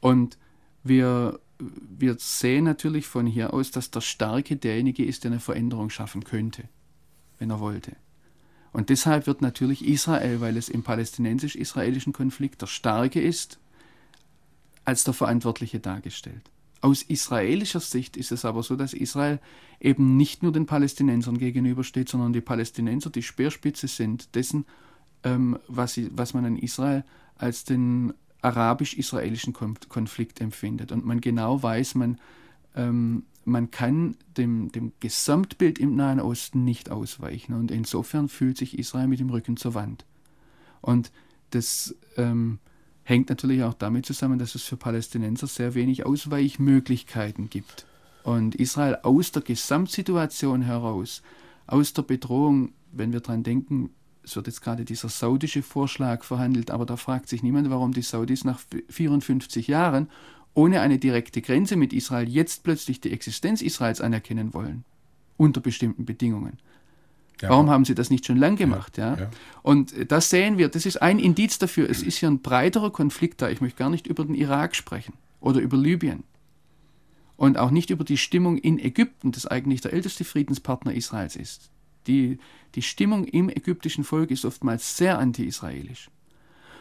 Und 0.00 0.38
wir, 0.84 1.40
wir 1.58 2.16
sehen 2.18 2.64
natürlich 2.64 3.06
von 3.06 3.26
hier 3.26 3.54
aus, 3.54 3.70
dass 3.70 3.90
der 3.90 4.00
Starke 4.00 4.56
derjenige 4.56 5.04
ist, 5.04 5.24
der 5.24 5.30
eine 5.32 5.40
Veränderung 5.40 5.90
schaffen 5.90 6.24
könnte 6.24 6.68
wenn 7.38 7.50
er 7.50 7.60
wollte. 7.60 7.96
Und 8.72 8.90
deshalb 8.90 9.26
wird 9.26 9.40
natürlich 9.40 9.86
Israel, 9.86 10.40
weil 10.40 10.56
es 10.56 10.68
im 10.68 10.82
palästinensisch-israelischen 10.82 12.12
Konflikt 12.12 12.60
der 12.62 12.66
Starke 12.66 13.20
ist, 13.20 13.58
als 14.84 15.04
der 15.04 15.14
Verantwortliche 15.14 15.80
dargestellt. 15.80 16.50
Aus 16.82 17.02
israelischer 17.02 17.80
Sicht 17.80 18.16
ist 18.16 18.32
es 18.32 18.44
aber 18.44 18.62
so, 18.62 18.76
dass 18.76 18.92
Israel 18.92 19.40
eben 19.80 20.16
nicht 20.16 20.42
nur 20.42 20.52
den 20.52 20.66
Palästinensern 20.66 21.38
gegenübersteht, 21.38 22.08
sondern 22.08 22.32
die 22.32 22.42
Palästinenser 22.42 23.10
die 23.10 23.22
Speerspitze 23.22 23.88
sind 23.88 24.34
dessen, 24.34 24.66
ähm, 25.24 25.58
was, 25.68 25.94
sie, 25.94 26.10
was 26.12 26.34
man 26.34 26.44
in 26.44 26.58
Israel 26.58 27.04
als 27.34 27.64
den 27.64 28.12
arabisch-israelischen 28.46 29.52
Konflikt 29.52 30.40
empfindet. 30.40 30.92
Und 30.92 31.04
man 31.04 31.20
genau 31.20 31.62
weiß, 31.62 31.96
man 31.96 32.18
ähm, 32.74 33.24
man 33.46 33.70
kann 33.70 34.16
dem, 34.36 34.72
dem 34.72 34.92
Gesamtbild 34.98 35.78
im 35.78 35.94
Nahen 35.94 36.20
Osten 36.20 36.64
nicht 36.64 36.90
ausweichen. 36.90 37.54
Und 37.54 37.70
insofern 37.70 38.28
fühlt 38.28 38.58
sich 38.58 38.76
Israel 38.76 39.06
mit 39.06 39.20
dem 39.20 39.30
Rücken 39.30 39.56
zur 39.56 39.74
Wand. 39.74 40.04
Und 40.80 41.12
das 41.50 41.94
ähm, 42.16 42.58
hängt 43.04 43.28
natürlich 43.28 43.62
auch 43.62 43.74
damit 43.74 44.04
zusammen, 44.04 44.40
dass 44.40 44.56
es 44.56 44.64
für 44.64 44.76
Palästinenser 44.76 45.46
sehr 45.46 45.74
wenig 45.74 46.04
Ausweichmöglichkeiten 46.04 47.48
gibt. 47.48 47.86
Und 48.24 48.56
Israel 48.56 48.98
aus 49.04 49.30
der 49.30 49.42
Gesamtsituation 49.42 50.62
heraus, 50.62 51.22
aus 51.68 51.92
der 51.92 52.02
Bedrohung, 52.02 52.72
wenn 52.90 53.12
wir 53.12 53.20
daran 53.20 53.44
denken, 53.44 53.90
es 54.26 54.34
wird 54.34 54.48
jetzt 54.48 54.60
gerade 54.60 54.84
dieser 54.84 55.08
saudische 55.08 55.62
Vorschlag 55.62 56.24
verhandelt, 56.24 56.72
aber 56.72 56.84
da 56.84 56.96
fragt 56.96 57.28
sich 57.28 57.44
niemand, 57.44 57.70
warum 57.70 57.92
die 57.92 58.02
Saudis 58.02 58.44
nach 58.44 58.60
54 58.90 59.68
Jahren 59.68 60.10
ohne 60.52 60.80
eine 60.80 60.98
direkte 60.98 61.40
Grenze 61.40 61.76
mit 61.76 61.92
Israel 61.92 62.28
jetzt 62.28 62.64
plötzlich 62.64 63.00
die 63.00 63.12
Existenz 63.12 63.62
Israels 63.62 64.00
anerkennen 64.00 64.52
wollen, 64.52 64.84
unter 65.36 65.60
bestimmten 65.60 66.04
Bedingungen. 66.04 66.58
Ja, 67.40 67.50
Warum 67.50 67.70
haben 67.70 67.84
sie 67.84 67.94
das 67.94 68.10
nicht 68.10 68.26
schon 68.26 68.38
lang 68.38 68.56
gemacht? 68.56 68.98
Ja, 68.98 69.16
ja, 69.16 69.30
Und 69.62 70.10
das 70.10 70.30
sehen 70.30 70.58
wir, 70.58 70.70
das 70.70 70.86
ist 70.86 71.00
ein 71.00 71.20
Indiz 71.20 71.58
dafür, 71.58 71.88
es 71.88 72.02
ist 72.02 72.18
hier 72.18 72.30
ein 72.30 72.40
breiterer 72.40 72.90
Konflikt 72.90 73.42
da. 73.42 73.50
Ich 73.50 73.60
möchte 73.60 73.78
gar 73.78 73.90
nicht 73.90 74.08
über 74.08 74.24
den 74.24 74.34
Irak 74.34 74.74
sprechen 74.74 75.12
oder 75.40 75.60
über 75.60 75.76
Libyen 75.76 76.24
und 77.36 77.58
auch 77.58 77.70
nicht 77.70 77.90
über 77.90 78.02
die 78.02 78.16
Stimmung 78.16 78.58
in 78.58 78.80
Ägypten, 78.80 79.30
das 79.30 79.46
eigentlich 79.46 79.82
der 79.82 79.92
älteste 79.92 80.24
Friedenspartner 80.24 80.94
Israels 80.94 81.36
ist. 81.36 81.70
Die, 82.06 82.38
die 82.74 82.82
Stimmung 82.82 83.24
im 83.24 83.48
ägyptischen 83.48 84.04
Volk 84.04 84.30
ist 84.30 84.44
oftmals 84.44 84.96
sehr 84.96 85.18
anti-israelisch. 85.18 86.10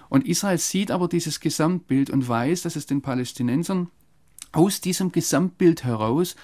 Und 0.10 0.28
Israel 0.28 0.58
sieht 0.58 0.92
aber 0.92 1.08
dieses 1.08 1.40
Gesamtbild 1.40 2.10
und 2.10 2.28
weiß, 2.28 2.62
dass 2.62 2.76
es 2.76 2.86
den 2.86 3.02
Palästinensern 3.02 3.90
aus 4.52 4.82
diesem 4.82 5.12
Gesamtbild 5.12 5.84
heraus 5.84 6.36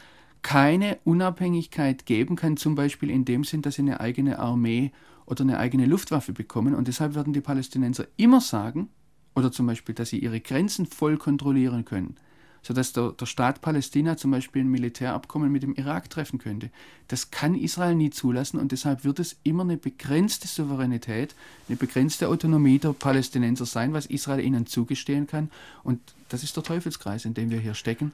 keine 0.42 0.98
Unabhängigkeit 1.04 2.06
geben 2.06 2.36
kann, 2.36 2.58
zum 2.58 2.76
Beispiel 2.76 3.12
in 3.12 3.26
dem 3.26 3.44
Sinn, 3.44 3.62
dass 3.62 3.76
sie 3.76 3.84
eine 3.84 4.00
eigene 4.00 4.40
Armee 4.40 4.92
oder 5.28 5.44
eine 5.44 5.60
eigene 5.60 5.86
Luftwaffe 5.86 6.34
bekommen. 6.34 6.74
Und 6.74 6.88
deshalb 6.88 7.14
werden 7.14 7.34
die 7.34 7.42
Palästinenser 7.42 8.08
immer 8.18 8.42
sagen, 8.42 8.90
oder 9.36 9.52
zum 9.52 9.68
Beispiel, 9.68 9.96
dass 9.96 10.10
sie 10.10 10.20
ihre 10.20 10.42
Grenzen 10.42 10.88
voll 10.88 11.18
kontrollieren 11.18 11.86
können 11.86 12.18
sodass 12.62 12.94
der, 12.94 13.12
der 13.12 13.26
Staat 13.26 13.62
Palästina 13.62 14.18
zum 14.18 14.32
Beispiel 14.32 14.64
ein 14.64 14.70
Militärabkommen 14.70 15.52
mit 15.52 15.64
dem 15.64 15.74
Irak 15.74 16.10
treffen 16.10 16.40
könnte. 16.40 16.70
Das 17.08 17.32
kann 17.32 17.56
Israel 17.56 17.96
nie 17.96 18.10
zulassen 18.10 18.60
und 18.60 18.72
deshalb 18.72 19.04
wird 19.04 19.20
es 19.20 19.38
immer 19.44 19.64
eine 19.64 19.78
begrenzte 19.78 20.48
Souveränität, 20.48 21.36
eine 21.68 21.78
begrenzte 21.78 22.30
Autonomie 22.30 22.80
der 22.80 22.94
Palästinenser 22.94 23.66
sein, 23.66 23.94
was 23.94 24.06
Israel 24.06 24.44
ihnen 24.44 24.68
zugestehen 24.68 25.28
kann. 25.28 25.50
Und 25.84 26.00
das 26.30 26.44
ist 26.44 26.56
der 26.56 26.64
Teufelskreis, 26.64 27.26
in 27.26 27.34
dem 27.34 27.50
wir 27.50 27.60
hier 27.60 27.74
stecken. 27.74 28.14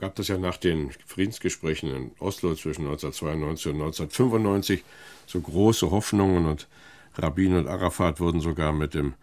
Gab 0.00 0.14
das 0.14 0.28
ja 0.28 0.38
nach 0.38 0.56
den 0.56 0.92
Friedensgesprächen 1.06 1.92
in 1.92 2.10
Oslo 2.20 2.54
zwischen 2.54 2.82
1992 2.86 3.72
und 3.72 3.80
1995 3.80 4.84
so 5.26 5.40
große 5.40 5.90
Hoffnungen 5.90 6.46
und 6.46 6.68
Rabin 7.16 7.56
und 7.56 7.66
Arafat 7.66 8.20
wurden 8.20 8.40
sogar 8.40 8.72
mit 8.72 8.94
dem 8.94 9.14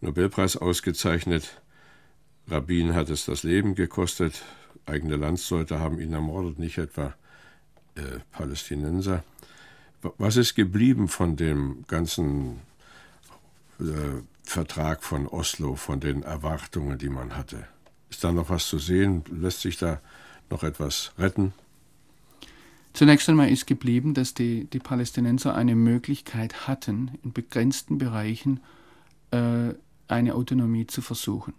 Nobelpreis 0.00 0.56
ausgezeichnet. 0.56 1.60
Rabin 2.48 2.94
hat 2.94 3.10
es 3.10 3.26
das 3.26 3.42
Leben 3.42 3.74
gekostet, 3.74 4.42
eigene 4.86 5.16
Landsleute 5.16 5.78
haben 5.78 6.00
ihn 6.00 6.12
ermordet, 6.12 6.58
nicht 6.58 6.78
etwa 6.78 7.14
äh, 7.94 8.20
Palästinenser. 8.32 9.22
Was 10.18 10.36
ist 10.36 10.54
geblieben 10.54 11.08
von 11.08 11.36
dem 11.36 11.84
ganzen 11.86 12.60
äh, 13.78 14.22
Vertrag 14.44 15.04
von 15.04 15.26
Oslo, 15.26 15.76
von 15.76 16.00
den 16.00 16.22
Erwartungen, 16.22 16.98
die 16.98 17.10
man 17.10 17.36
hatte? 17.36 17.66
Ist 18.08 18.24
da 18.24 18.32
noch 18.32 18.50
was 18.50 18.66
zu 18.66 18.78
sehen? 18.78 19.22
Lässt 19.30 19.60
sich 19.60 19.76
da 19.76 20.00
noch 20.48 20.64
etwas 20.64 21.12
retten? 21.18 21.52
Zunächst 22.92 23.28
einmal 23.28 23.50
ist 23.50 23.66
geblieben, 23.66 24.14
dass 24.14 24.34
die, 24.34 24.64
die 24.64 24.80
Palästinenser 24.80 25.54
eine 25.54 25.76
Möglichkeit 25.76 26.66
hatten, 26.66 27.12
in 27.22 27.32
begrenzten 27.32 27.98
Bereichen 27.98 28.60
äh, 29.30 29.74
eine 30.08 30.34
Autonomie 30.34 30.86
zu 30.86 31.02
versuchen. 31.02 31.54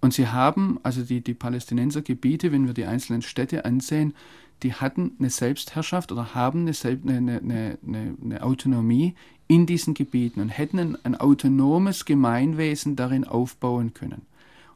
Und 0.00 0.14
sie 0.14 0.28
haben, 0.28 0.78
also 0.82 1.02
die, 1.02 1.20
die 1.20 1.34
Palästinensergebiete, 1.34 2.52
wenn 2.52 2.66
wir 2.66 2.74
die 2.74 2.84
einzelnen 2.84 3.22
Städte 3.22 3.64
ansehen, 3.64 4.14
die 4.62 4.74
hatten 4.74 5.12
eine 5.18 5.30
Selbstherrschaft 5.30 6.12
oder 6.12 6.34
haben 6.34 6.66
eine, 6.66 6.72
eine, 6.82 7.40
eine, 7.40 7.78
eine 8.22 8.42
Autonomie 8.42 9.14
in 9.46 9.66
diesen 9.66 9.94
Gebieten 9.94 10.40
und 10.40 10.50
hätten 10.50 10.78
ein, 10.78 10.98
ein, 11.04 11.14
autonomes 11.14 12.04
Gemeinwesen 12.04 12.96
darin 12.96 13.24
aufbauen 13.24 13.94
können. 13.94 14.22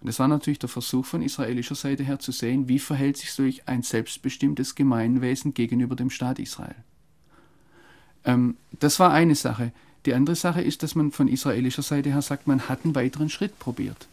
Und 0.01 0.09
das 0.09 0.19
war 0.19 0.29
natürlich 0.29 0.59
der 0.59 0.69
Versuch 0.69 1.05
von 1.05 1.23
israelischer 1.23 1.75
Seite 1.75 2.03
her 2.03 2.19
zu 2.19 2.33
sehen, 2.33 2.69
wie 2.69 2.79
verhält 2.79 3.17
sich 3.17 3.33
solch 3.33 3.69
ein 3.69 3.83
selbstbestimmtes 3.83 4.75
Gemeinwesen 4.75 5.55
gegenüber 5.55 5.95
dem 5.95 6.11
Staat 6.11 6.39
Israel. 6.39 6.75
Ähm, 8.25 8.57
das 8.79 8.99
war 8.99 9.13
eine 9.13 9.35
Sache. 9.35 9.73
Die 10.07 10.15
andere 10.15 10.35
Sache 10.35 10.63
ist, 10.63 10.83
dass 10.83 10.95
man 10.95 11.13
von 11.13 11.29
israelischer 11.29 11.83
Seite 11.83 12.11
her 12.11 12.23
sagt, 12.23 12.49
man 12.49 12.69
hat 12.69 12.85
einen 12.85 12.95
weiteren 12.95 13.29
Schritt 13.29 13.59
probiert. 13.59 14.09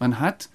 Man 0.00 0.18
hat 0.18 0.48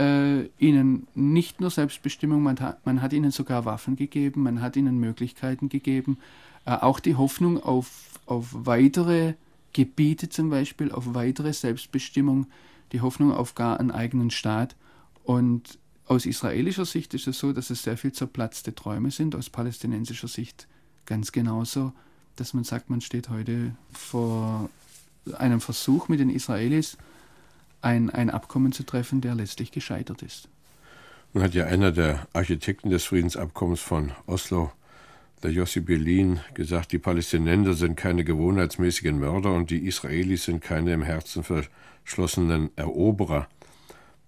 äh, 0.00 0.46
ihnen 0.58 1.06
nicht 1.14 1.60
nur 1.60 1.70
Selbstbestimmung, 1.70 2.42
man 2.42 2.58
hat, 2.58 2.84
man 2.84 3.02
hat, 3.02 3.12
ihnen 3.12 3.30
sogar 3.30 3.64
Waffen 3.66 3.94
gegeben, 3.94 4.42
man 4.42 4.60
hat 4.60 4.74
ihnen 4.74 4.98
Möglichkeiten 4.98 5.68
gegeben, 5.68 6.18
äh, 6.64 6.72
auch 6.72 6.98
die 6.98 7.14
Hoffnung 7.14 7.62
auf, 7.62 8.18
auf 8.26 8.48
weitere 8.52 9.34
Gebiete 9.72 10.28
zum 10.28 10.50
Beispiel, 10.50 10.90
auf 10.90 11.14
weitere 11.14 11.52
Selbstbestimmung, 11.52 12.46
die 12.92 13.02
Hoffnung 13.02 13.32
auf 13.32 13.54
gar 13.54 13.78
einen 13.78 13.90
eigenen 13.92 14.30
Staat. 14.30 14.74
Und 15.22 15.78
aus 16.06 16.26
israelischer 16.26 16.86
Sicht 16.86 17.14
ist 17.14 17.28
es 17.28 17.38
so, 17.38 17.52
dass 17.52 17.70
es 17.70 17.84
sehr 17.84 17.96
viel 17.96 18.12
zerplatzte 18.12 18.74
Träume 18.74 19.10
sind, 19.10 19.36
aus 19.36 19.50
palästinensischer 19.50 20.26
Sicht 20.26 20.66
ganz 21.06 21.30
genauso, 21.32 21.92
dass 22.36 22.54
man 22.54 22.64
sagt, 22.64 22.88
man 22.88 23.00
steht 23.00 23.28
heute 23.28 23.74
vor 23.92 24.70
einem 25.34 25.60
Versuch 25.60 26.08
mit 26.08 26.20
den 26.20 26.30
Israelis, 26.30 26.96
ein, 27.82 28.10
ein 28.10 28.30
Abkommen 28.30 28.72
zu 28.72 28.84
treffen, 28.84 29.20
der 29.20 29.34
letztlich 29.34 29.72
gescheitert 29.72 30.22
ist. 30.22 30.48
Nun 31.32 31.44
hat 31.44 31.54
ja 31.54 31.66
einer 31.66 31.92
der 31.92 32.26
Architekten 32.32 32.90
des 32.90 33.04
Friedensabkommens 33.04 33.80
von 33.80 34.12
Oslo, 34.26 34.72
der 35.42 35.52
Jossi 35.52 35.80
Belin, 35.80 36.40
gesagt, 36.54 36.92
die 36.92 36.98
Palästinenser 36.98 37.74
sind 37.74 37.96
keine 37.96 38.24
gewohnheitsmäßigen 38.24 39.18
Mörder 39.18 39.52
und 39.54 39.70
die 39.70 39.86
Israelis 39.86 40.44
sind 40.44 40.60
keine 40.60 40.92
im 40.92 41.02
Herzen 41.02 41.44
verschlossenen 41.44 42.70
Eroberer. 42.76 43.48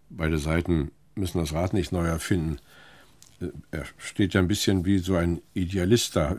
Beide 0.09 0.39
Seiten 0.39 0.91
müssen 1.15 1.39
das 1.39 1.53
Rad 1.53 1.75
nicht 1.75 1.93
neu 1.93 2.07
erfinden. 2.07 2.59
Er 3.71 3.85
steht 3.99 4.35
ja 4.35 4.41
ein 4.41 4.49
bisschen 4.49 4.87
wie 4.87 4.99
so 4.99 5.17
ein 5.17 5.43
Idealist 5.53 6.17
da. 6.17 6.37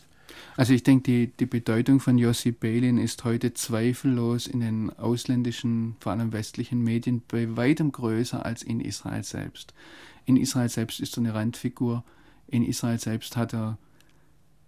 Also 0.56 0.72
ich 0.72 0.82
denke, 0.82 1.02
die, 1.02 1.26
die 1.28 1.46
Bedeutung 1.46 2.00
von 2.00 2.18
Jossi 2.18 2.52
Balin 2.52 2.98
ist 2.98 3.24
heute 3.24 3.54
zweifellos 3.54 4.46
in 4.46 4.60
den 4.60 4.90
ausländischen, 4.90 5.96
vor 6.00 6.12
allem 6.12 6.32
westlichen 6.32 6.82
Medien 6.82 7.22
bei 7.26 7.56
weitem 7.56 7.92
größer 7.92 8.44
als 8.44 8.62
in 8.62 8.80
Israel 8.80 9.24
selbst. 9.24 9.74
In 10.26 10.36
Israel 10.36 10.68
selbst 10.68 11.00
ist 11.00 11.16
er 11.16 11.22
eine 11.22 11.34
Randfigur. 11.34 12.04
In 12.46 12.64
Israel 12.64 12.98
selbst 12.98 13.36
hat 13.36 13.52
er, 13.52 13.78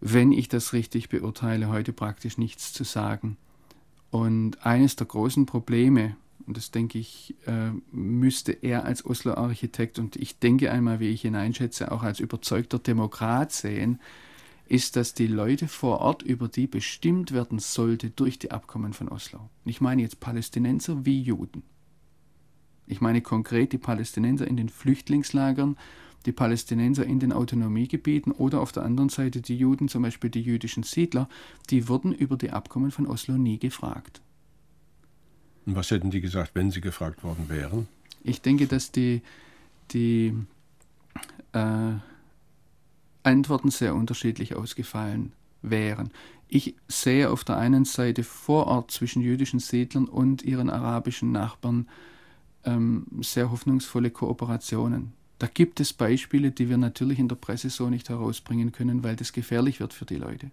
wenn 0.00 0.32
ich 0.32 0.48
das 0.48 0.72
richtig 0.72 1.08
beurteile, 1.08 1.68
heute 1.68 1.92
praktisch 1.92 2.36
nichts 2.38 2.72
zu 2.72 2.84
sagen. 2.84 3.36
Und 4.10 4.64
eines 4.64 4.96
der 4.96 5.06
großen 5.06 5.46
Probleme, 5.46 6.16
und 6.46 6.56
das 6.56 6.70
denke 6.70 6.98
ich, 6.98 7.34
äh, 7.46 7.70
müsste 7.90 8.52
er 8.52 8.84
als 8.84 9.04
Oslo-Architekt 9.04 9.98
und 9.98 10.16
ich 10.16 10.38
denke 10.38 10.70
einmal, 10.70 11.00
wie 11.00 11.08
ich 11.08 11.24
ihn 11.24 11.34
einschätze, 11.34 11.90
auch 11.90 12.02
als 12.02 12.20
überzeugter 12.20 12.78
Demokrat 12.78 13.52
sehen, 13.52 13.98
ist, 14.68 14.96
dass 14.96 15.14
die 15.14 15.26
Leute 15.26 15.68
vor 15.68 16.00
Ort, 16.00 16.22
über 16.22 16.48
die 16.48 16.66
bestimmt 16.66 17.32
werden 17.32 17.58
sollte 17.58 18.10
durch 18.10 18.38
die 18.38 18.50
Abkommen 18.50 18.92
von 18.92 19.08
Oslo. 19.08 19.48
Ich 19.64 19.80
meine 19.80 20.02
jetzt 20.02 20.20
Palästinenser 20.20 21.04
wie 21.04 21.20
Juden. 21.20 21.62
Ich 22.86 23.00
meine 23.00 23.20
konkret 23.20 23.72
die 23.72 23.78
Palästinenser 23.78 24.46
in 24.46 24.56
den 24.56 24.68
Flüchtlingslagern, 24.68 25.76
die 26.24 26.32
Palästinenser 26.32 27.04
in 27.04 27.20
den 27.20 27.32
Autonomiegebieten 27.32 28.32
oder 28.32 28.60
auf 28.60 28.72
der 28.72 28.82
anderen 28.82 29.08
Seite 29.08 29.40
die 29.40 29.56
Juden, 29.56 29.88
zum 29.88 30.02
Beispiel 30.02 30.30
die 30.30 30.42
jüdischen 30.42 30.82
Siedler, 30.82 31.28
die 31.70 31.88
wurden 31.88 32.12
über 32.12 32.36
die 32.36 32.50
Abkommen 32.50 32.90
von 32.90 33.06
Oslo 33.06 33.36
nie 33.36 33.58
gefragt. 33.58 34.20
Und 35.66 35.74
was 35.74 35.90
hätten 35.90 36.10
die 36.10 36.20
gesagt, 36.20 36.52
wenn 36.54 36.70
sie 36.70 36.80
gefragt 36.80 37.24
worden 37.24 37.48
wären? 37.48 37.88
Ich 38.22 38.40
denke, 38.40 38.66
dass 38.66 38.92
die, 38.92 39.22
die 39.92 40.32
äh, 41.52 41.92
Antworten 43.26 43.70
sehr 43.70 43.94
unterschiedlich 43.94 44.54
ausgefallen 44.54 45.32
wären. 45.60 46.10
Ich 46.48 46.76
sehe 46.86 47.30
auf 47.30 47.42
der 47.42 47.56
einen 47.56 47.84
Seite 47.84 48.22
vor 48.22 48.68
Ort 48.68 48.92
zwischen 48.92 49.20
jüdischen 49.20 49.58
Siedlern 49.58 50.06
und 50.06 50.42
ihren 50.42 50.70
arabischen 50.70 51.32
Nachbarn 51.32 51.88
ähm, 52.64 53.06
sehr 53.20 53.50
hoffnungsvolle 53.50 54.10
Kooperationen. 54.10 55.12
Da 55.38 55.48
gibt 55.48 55.80
es 55.80 55.92
Beispiele, 55.92 56.52
die 56.52 56.68
wir 56.68 56.78
natürlich 56.78 57.18
in 57.18 57.28
der 57.28 57.36
Presse 57.36 57.68
so 57.68 57.90
nicht 57.90 58.08
herausbringen 58.08 58.72
können, 58.72 59.02
weil 59.02 59.16
das 59.16 59.32
gefährlich 59.32 59.80
wird 59.80 59.92
für 59.92 60.06
die 60.06 60.16
Leute. 60.16 60.50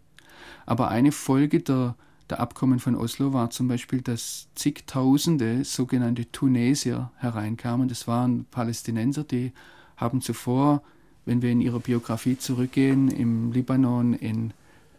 Aber 0.65 0.89
eine 0.89 1.11
Folge 1.11 1.61
der, 1.61 1.95
der 2.29 2.39
Abkommen 2.39 2.79
von 2.79 2.95
Oslo 2.95 3.33
war 3.33 3.51
zum 3.51 3.67
Beispiel, 3.67 4.01
dass 4.01 4.47
zigtausende 4.55 5.63
sogenannte 5.63 6.29
Tunesier 6.31 7.11
hereinkamen. 7.17 7.87
Das 7.87 8.07
waren 8.07 8.45
Palästinenser, 8.45 9.23
die 9.23 9.53
haben 9.95 10.21
zuvor 10.21 10.81
wenn 11.25 11.41
wir 11.41 11.51
in 11.51 11.61
ihrer 11.61 11.79
Biografie 11.79 12.37
zurückgehen, 12.37 13.09
im 13.09 13.51
Libanon, 13.51 14.13
in 14.13 14.51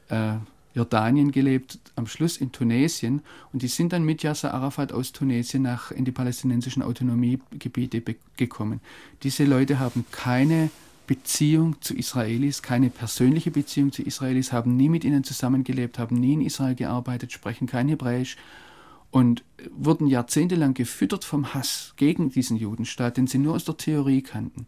äh, 0.08 0.34
Jordanien 0.74 1.30
gelebt, 1.30 1.78
am 1.94 2.06
Schluss 2.06 2.36
in 2.36 2.50
Tunesien. 2.50 3.22
Und 3.52 3.62
die 3.62 3.68
sind 3.68 3.92
dann 3.92 4.04
mit 4.04 4.22
Yasser 4.22 4.52
Arafat 4.54 4.92
aus 4.92 5.12
Tunesien 5.12 5.62
nach, 5.62 5.90
in 5.90 6.04
die 6.04 6.12
palästinensischen 6.12 6.82
Autonomiegebiete 6.82 8.02
gekommen. 8.36 8.80
Diese 9.22 9.44
Leute 9.44 9.78
haben 9.78 10.04
keine 10.10 10.70
Beziehung 11.06 11.80
zu 11.80 11.94
Israelis, 11.94 12.62
keine 12.62 12.90
persönliche 12.90 13.50
Beziehung 13.50 13.92
zu 13.92 14.02
Israelis, 14.02 14.52
haben 14.52 14.76
nie 14.76 14.88
mit 14.88 15.04
ihnen 15.04 15.22
zusammengelebt, 15.22 15.98
haben 15.98 16.16
nie 16.16 16.32
in 16.32 16.40
Israel 16.40 16.74
gearbeitet, 16.74 17.30
sprechen 17.30 17.66
kein 17.66 17.88
Hebräisch 17.88 18.36
und 19.10 19.44
wurden 19.76 20.06
jahrzehntelang 20.06 20.74
gefüttert 20.74 21.24
vom 21.24 21.54
Hass 21.54 21.92
gegen 21.96 22.30
diesen 22.30 22.56
Judenstaat, 22.56 23.18
den 23.18 23.26
sie 23.26 23.38
nur 23.38 23.54
aus 23.54 23.64
der 23.64 23.76
Theorie 23.76 24.22
kannten 24.22 24.66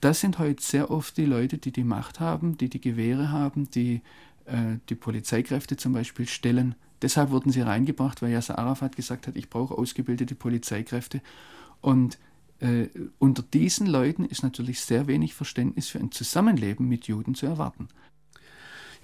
das 0.00 0.20
sind 0.20 0.38
heute 0.38 0.62
sehr 0.62 0.90
oft 0.90 1.16
die 1.16 1.24
Leute, 1.24 1.58
die 1.58 1.72
die 1.72 1.84
Macht 1.84 2.20
haben, 2.20 2.56
die 2.56 2.68
die 2.68 2.80
Gewehre 2.80 3.30
haben, 3.30 3.70
die 3.70 4.00
äh, 4.46 4.78
die 4.88 4.94
Polizeikräfte 4.94 5.76
zum 5.76 5.92
Beispiel 5.92 6.26
stellen. 6.26 6.74
Deshalb 7.02 7.30
wurden 7.30 7.52
sie 7.52 7.60
reingebracht, 7.60 8.22
weil 8.22 8.32
Yasser 8.32 8.58
Arafat 8.58 8.96
gesagt 8.96 9.26
hat, 9.26 9.36
ich 9.36 9.50
brauche 9.50 9.76
ausgebildete 9.76 10.34
Polizeikräfte. 10.34 11.20
Und 11.80 12.18
äh, 12.60 12.86
unter 13.18 13.42
diesen 13.42 13.86
Leuten 13.86 14.24
ist 14.24 14.42
natürlich 14.42 14.80
sehr 14.80 15.06
wenig 15.06 15.34
Verständnis 15.34 15.88
für 15.88 15.98
ein 15.98 16.10
Zusammenleben 16.10 16.88
mit 16.88 17.06
Juden 17.06 17.34
zu 17.34 17.46
erwarten. 17.46 17.88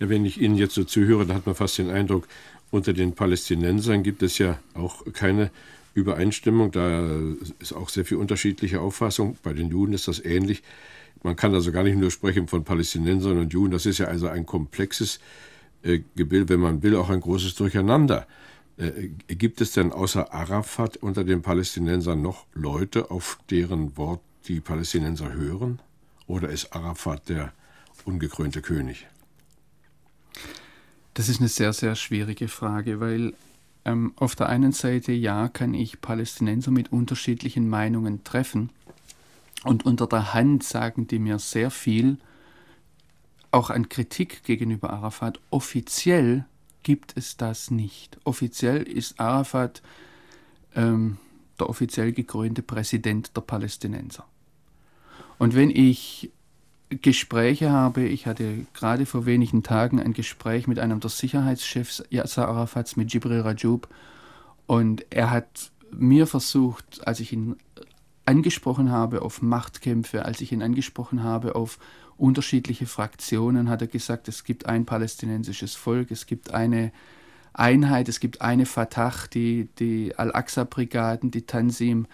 Ja, 0.00 0.08
wenn 0.08 0.24
ich 0.24 0.40
Ihnen 0.40 0.56
jetzt 0.56 0.74
so 0.74 0.82
zuhöre, 0.82 1.24
dann 1.24 1.36
hat 1.36 1.46
man 1.46 1.54
fast 1.54 1.78
den 1.78 1.90
Eindruck, 1.90 2.26
unter 2.72 2.92
den 2.92 3.14
Palästinensern 3.14 4.02
gibt 4.02 4.24
es 4.24 4.38
ja 4.38 4.58
auch 4.74 5.04
keine 5.12 5.52
Übereinstimmung. 5.94 6.70
Da 6.70 7.18
ist 7.58 7.72
auch 7.72 7.88
sehr 7.88 8.04
viel 8.04 8.18
unterschiedliche 8.18 8.80
Auffassung. 8.80 9.36
Bei 9.42 9.52
den 9.52 9.70
Juden 9.70 9.92
ist 9.92 10.08
das 10.08 10.24
ähnlich. 10.24 10.62
Man 11.22 11.36
kann 11.36 11.54
also 11.54 11.72
gar 11.72 11.84
nicht 11.84 11.96
nur 11.96 12.10
sprechen 12.10 12.48
von 12.48 12.64
Palästinensern 12.64 13.38
und 13.38 13.52
Juden. 13.52 13.72
Das 13.72 13.86
ist 13.86 13.98
ja 13.98 14.06
also 14.06 14.28
ein 14.28 14.44
komplexes 14.44 15.20
äh, 15.82 16.00
Gebild, 16.16 16.48
wenn 16.48 16.60
man 16.60 16.82
will, 16.82 16.96
auch 16.96 17.08
ein 17.10 17.20
großes 17.20 17.54
Durcheinander. 17.54 18.26
Äh, 18.76 19.08
gibt 19.28 19.60
es 19.60 19.72
denn 19.72 19.92
außer 19.92 20.34
Arafat 20.34 20.96
unter 20.98 21.24
den 21.24 21.42
Palästinensern 21.42 22.20
noch 22.20 22.46
Leute, 22.52 23.10
auf 23.10 23.38
deren 23.50 23.96
Wort 23.96 24.20
die 24.48 24.60
Palästinenser 24.60 25.32
hören? 25.32 25.80
Oder 26.26 26.48
ist 26.48 26.72
Arafat 26.72 27.28
der 27.28 27.52
ungekrönte 28.04 28.60
König? 28.60 29.06
Das 31.14 31.28
ist 31.28 31.40
eine 31.40 31.48
sehr, 31.48 31.72
sehr 31.72 31.94
schwierige 31.94 32.48
Frage, 32.48 32.98
weil 32.98 33.34
ähm, 33.84 34.12
auf 34.16 34.34
der 34.34 34.48
einen 34.48 34.72
Seite 34.72 35.12
ja 35.12 35.48
kann 35.48 35.74
ich 35.74 36.00
Palästinenser 36.00 36.70
mit 36.70 36.92
unterschiedlichen 36.92 37.68
Meinungen 37.68 38.24
treffen 38.24 38.70
und 39.64 39.86
unter 39.86 40.06
der 40.06 40.34
Hand 40.34 40.62
sagen 40.62 41.06
die 41.06 41.18
mir 41.18 41.38
sehr 41.38 41.70
viel, 41.70 42.18
auch 43.50 43.70
an 43.70 43.88
Kritik 43.88 44.44
gegenüber 44.44 44.90
Arafat. 44.90 45.40
Offiziell 45.50 46.44
gibt 46.82 47.16
es 47.16 47.36
das 47.36 47.70
nicht. 47.70 48.18
Offiziell 48.24 48.82
ist 48.82 49.18
Arafat 49.18 49.82
ähm, 50.74 51.18
der 51.58 51.68
offiziell 51.68 52.12
gekrönte 52.12 52.62
Präsident 52.62 53.36
der 53.36 53.42
Palästinenser. 53.42 54.26
Und 55.38 55.54
wenn 55.54 55.70
ich 55.70 56.30
Gespräche 57.00 57.70
habe. 57.70 58.04
Ich 58.04 58.26
hatte 58.26 58.66
gerade 58.74 59.06
vor 59.06 59.26
wenigen 59.26 59.62
Tagen 59.62 60.00
ein 60.00 60.12
Gespräch 60.12 60.66
mit 60.66 60.78
einem 60.78 61.00
der 61.00 61.10
Sicherheitschefs 61.10 62.04
Yasser 62.10 62.48
Arafats, 62.48 62.96
mit 62.96 63.12
Jibril 63.12 63.40
Rajoub. 63.40 63.88
Und 64.66 65.04
er 65.10 65.30
hat 65.30 65.70
mir 65.90 66.26
versucht, 66.26 67.06
als 67.06 67.20
ich 67.20 67.32
ihn 67.32 67.56
angesprochen 68.24 68.90
habe 68.90 69.22
auf 69.22 69.42
Machtkämpfe, 69.42 70.24
als 70.24 70.40
ich 70.40 70.52
ihn 70.52 70.62
angesprochen 70.62 71.22
habe 71.22 71.54
auf 71.54 71.78
unterschiedliche 72.16 72.86
Fraktionen, 72.86 73.68
hat 73.68 73.82
er 73.82 73.88
gesagt, 73.88 74.28
es 74.28 74.44
gibt 74.44 74.66
ein 74.66 74.86
palästinensisches 74.86 75.74
Volk, 75.74 76.10
es 76.10 76.26
gibt 76.26 76.54
eine 76.54 76.92
Einheit, 77.52 78.08
es 78.08 78.20
gibt 78.20 78.40
eine 78.40 78.66
Fatah, 78.66 79.12
die, 79.32 79.68
die 79.78 80.16
Al-Aqsa-Brigaden, 80.16 81.30
die 81.30 81.42
Tansim, 81.42 82.06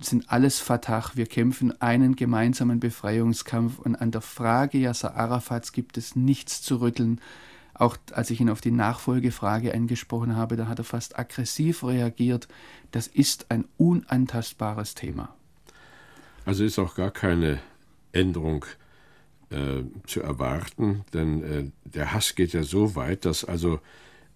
sind 0.00 0.30
alles 0.30 0.60
Fatah. 0.60 1.10
Wir 1.14 1.26
kämpfen 1.26 1.80
einen 1.80 2.16
gemeinsamen 2.16 2.80
Befreiungskampf 2.80 3.78
und 3.78 3.96
an 3.96 4.10
der 4.10 4.20
Frage 4.20 4.78
Yasser 4.78 5.16
Arafats 5.16 5.72
gibt 5.72 5.96
es 5.98 6.16
nichts 6.16 6.62
zu 6.62 6.76
rütteln. 6.80 7.20
Auch 7.74 7.96
als 8.12 8.30
ich 8.30 8.40
ihn 8.40 8.50
auf 8.50 8.60
die 8.60 8.72
Nachfolgefrage 8.72 9.72
angesprochen 9.72 10.36
habe, 10.36 10.56
da 10.56 10.66
hat 10.66 10.78
er 10.78 10.84
fast 10.84 11.18
aggressiv 11.18 11.84
reagiert. 11.84 12.48
Das 12.90 13.06
ist 13.06 13.50
ein 13.50 13.66
unantastbares 13.76 14.94
Thema. 14.94 15.34
Also 16.44 16.64
ist 16.64 16.78
auch 16.78 16.94
gar 16.94 17.10
keine 17.10 17.60
Änderung 18.12 18.64
äh, 19.50 19.82
zu 20.06 20.22
erwarten, 20.22 21.04
denn 21.12 21.42
äh, 21.42 21.70
der 21.84 22.12
Hass 22.12 22.34
geht 22.34 22.52
ja 22.52 22.62
so 22.62 22.96
weit, 22.96 23.24
dass 23.24 23.44
also 23.44 23.80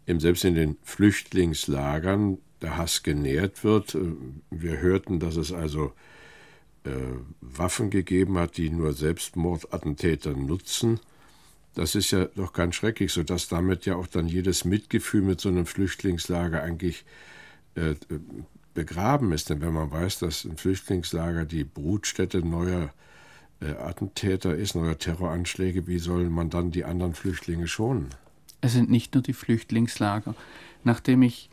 selbst 0.06 0.44
in 0.44 0.54
den 0.54 0.76
Flüchtlingslagern 0.82 2.38
der 2.60 2.76
Hass 2.76 3.02
genährt 3.02 3.64
wird. 3.64 3.94
Äh, 3.94 4.12
wir 4.50 4.80
hörten, 4.80 5.20
dass 5.20 5.36
es 5.36 5.52
also 5.52 5.92
äh, 6.84 6.90
Waffen 7.40 7.90
gegeben 7.90 8.38
hat, 8.38 8.56
die 8.56 8.70
nur 8.70 8.92
Selbstmordattentäter 8.92 10.34
nutzen. 10.34 11.00
Das 11.74 11.94
ist 11.94 12.10
ja 12.10 12.26
doch 12.26 12.52
ganz 12.52 12.74
schrecklich, 12.74 13.12
sodass 13.12 13.48
damit 13.48 13.86
ja 13.86 13.96
auch 13.96 14.06
dann 14.06 14.26
jedes 14.26 14.64
Mitgefühl 14.64 15.22
mit 15.22 15.40
so 15.40 15.48
einem 15.48 15.64
Flüchtlingslager 15.64 16.62
eigentlich 16.62 17.04
äh, 17.74 17.94
begraben 18.74 19.32
ist. 19.32 19.50
Denn 19.50 19.60
wenn 19.60 19.72
man 19.72 19.90
weiß, 19.90 20.18
dass 20.18 20.44
ein 20.44 20.56
Flüchtlingslager 20.56 21.44
die 21.44 21.64
Brutstätte 21.64 22.46
neuer 22.46 22.92
äh, 23.60 23.72
Attentäter 23.76 24.54
ist, 24.54 24.74
neuer 24.74 24.98
Terroranschläge, 24.98 25.86
wie 25.86 25.98
soll 25.98 26.28
man 26.28 26.50
dann 26.50 26.72
die 26.72 26.84
anderen 26.84 27.14
Flüchtlinge 27.14 27.68
schonen? 27.68 28.08
Es 28.62 28.72
sind 28.72 28.90
nicht 28.90 29.12
nur 29.12 29.22
die 29.22 29.34
Flüchtlingslager. 29.34 30.34
Nachdem 30.84 31.20
ich 31.20 31.50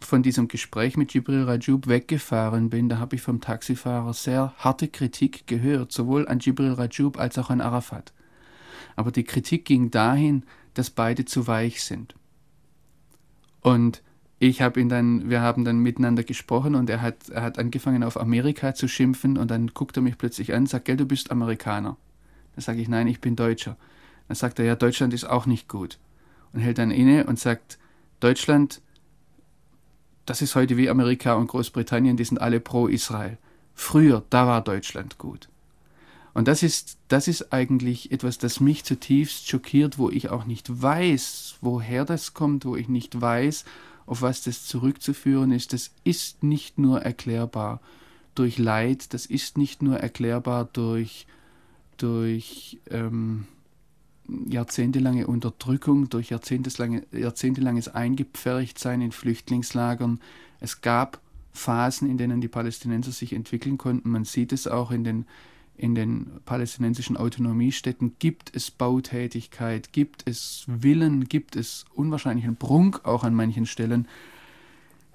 von 0.00 0.22
diesem 0.22 0.48
Gespräch 0.48 0.96
mit 0.96 1.14
Jibril 1.14 1.44
Rajoub 1.44 1.86
weggefahren 1.86 2.68
bin, 2.68 2.88
da 2.88 2.98
habe 2.98 3.16
ich 3.16 3.22
vom 3.22 3.40
Taxifahrer 3.40 4.12
sehr 4.12 4.52
harte 4.58 4.88
Kritik 4.88 5.46
gehört, 5.46 5.92
sowohl 5.92 6.28
an 6.28 6.40
Jibril 6.40 6.72
Rajoub 6.72 7.18
als 7.18 7.38
auch 7.38 7.48
an 7.48 7.60
Arafat. 7.60 8.12
Aber 8.96 9.12
die 9.12 9.24
Kritik 9.24 9.64
ging 9.64 9.90
dahin, 9.90 10.42
dass 10.74 10.90
beide 10.90 11.24
zu 11.24 11.46
weich 11.46 11.82
sind. 11.82 12.14
Und 13.62 14.02
ich 14.38 14.60
habe 14.60 14.80
ihn 14.80 14.88
dann, 14.88 15.30
wir 15.30 15.40
haben 15.40 15.64
dann 15.64 15.78
miteinander 15.78 16.24
gesprochen 16.24 16.74
und 16.74 16.90
er 16.90 17.00
hat, 17.00 17.28
er 17.30 17.42
hat 17.42 17.58
angefangen 17.58 18.02
auf 18.02 18.20
Amerika 18.20 18.74
zu 18.74 18.88
schimpfen 18.88 19.38
und 19.38 19.50
dann 19.50 19.68
guckt 19.68 19.96
er 19.96 20.02
mich 20.02 20.18
plötzlich 20.18 20.52
an 20.52 20.64
und 20.64 20.68
sagt, 20.68 20.86
gell, 20.86 20.96
du 20.96 21.06
bist 21.06 21.30
Amerikaner. 21.30 21.96
Dann 22.54 22.62
sage 22.62 22.80
ich, 22.80 22.88
nein, 22.88 23.06
ich 23.06 23.20
bin 23.20 23.36
Deutscher. 23.36 23.76
Dann 24.28 24.34
sagt 24.34 24.58
er, 24.58 24.64
ja, 24.64 24.74
Deutschland 24.74 25.14
ist 25.14 25.24
auch 25.24 25.46
nicht 25.46 25.68
gut. 25.68 25.98
Und 26.56 26.62
hält 26.62 26.78
dann 26.78 26.90
inne 26.90 27.26
und 27.26 27.38
sagt, 27.38 27.78
Deutschland 28.18 28.80
das 30.26 30.42
ist 30.42 30.56
heute 30.56 30.76
wie 30.76 30.90
Amerika 30.90 31.34
und 31.34 31.46
Großbritannien, 31.46 32.16
die 32.16 32.24
sind 32.24 32.40
alle 32.40 32.60
pro 32.60 32.88
Israel. 32.88 33.38
Früher, 33.74 34.24
da 34.28 34.46
war 34.46 34.60
Deutschland 34.62 35.18
gut. 35.18 35.48
Und 36.34 36.48
das 36.48 36.62
ist, 36.62 36.98
das 37.08 37.28
ist 37.28 37.52
eigentlich 37.52 38.12
etwas, 38.12 38.36
das 38.36 38.60
mich 38.60 38.84
zutiefst 38.84 39.48
schockiert, 39.48 39.98
wo 39.98 40.10
ich 40.10 40.28
auch 40.28 40.44
nicht 40.44 40.82
weiß, 40.82 41.56
woher 41.62 42.04
das 42.04 42.34
kommt, 42.34 42.66
wo 42.66 42.76
ich 42.76 42.88
nicht 42.88 43.18
weiß, 43.20 43.64
auf 44.04 44.20
was 44.20 44.42
das 44.42 44.66
zurückzuführen 44.66 45.52
ist. 45.52 45.72
Das 45.72 45.92
ist 46.04 46.42
nicht 46.42 46.76
nur 46.76 47.00
erklärbar 47.00 47.80
durch 48.34 48.58
Leid, 48.58 49.14
das 49.14 49.24
ist 49.24 49.56
nicht 49.56 49.80
nur 49.80 49.98
erklärbar 49.98 50.68
durch, 50.72 51.26
durch 51.96 52.78
ähm, 52.90 53.46
jahrzehntelange 54.48 55.26
Unterdrückung, 55.26 56.08
durch 56.08 56.30
jahrzehntelange, 56.30 57.04
jahrzehntelanges 57.12 57.88
Eingepferchtsein 57.88 59.00
in 59.00 59.12
Flüchtlingslagern. 59.12 60.20
Es 60.60 60.80
gab 60.80 61.20
Phasen, 61.52 62.08
in 62.08 62.18
denen 62.18 62.40
die 62.40 62.48
Palästinenser 62.48 63.12
sich 63.12 63.32
entwickeln 63.32 63.78
konnten. 63.78 64.10
Man 64.10 64.24
sieht 64.24 64.52
es 64.52 64.66
auch 64.66 64.90
in 64.90 65.04
den, 65.04 65.26
in 65.76 65.94
den 65.94 66.26
palästinensischen 66.44 67.16
Autonomiestädten. 67.16 68.16
Gibt 68.18 68.54
es 68.54 68.70
Bautätigkeit, 68.70 69.92
gibt 69.92 70.22
es 70.26 70.64
Willen, 70.66 71.28
gibt 71.28 71.56
es 71.56 71.84
unwahrscheinlichen 71.94 72.56
Prunk 72.56 73.04
auch 73.04 73.24
an 73.24 73.34
manchen 73.34 73.66
Stellen. 73.66 74.06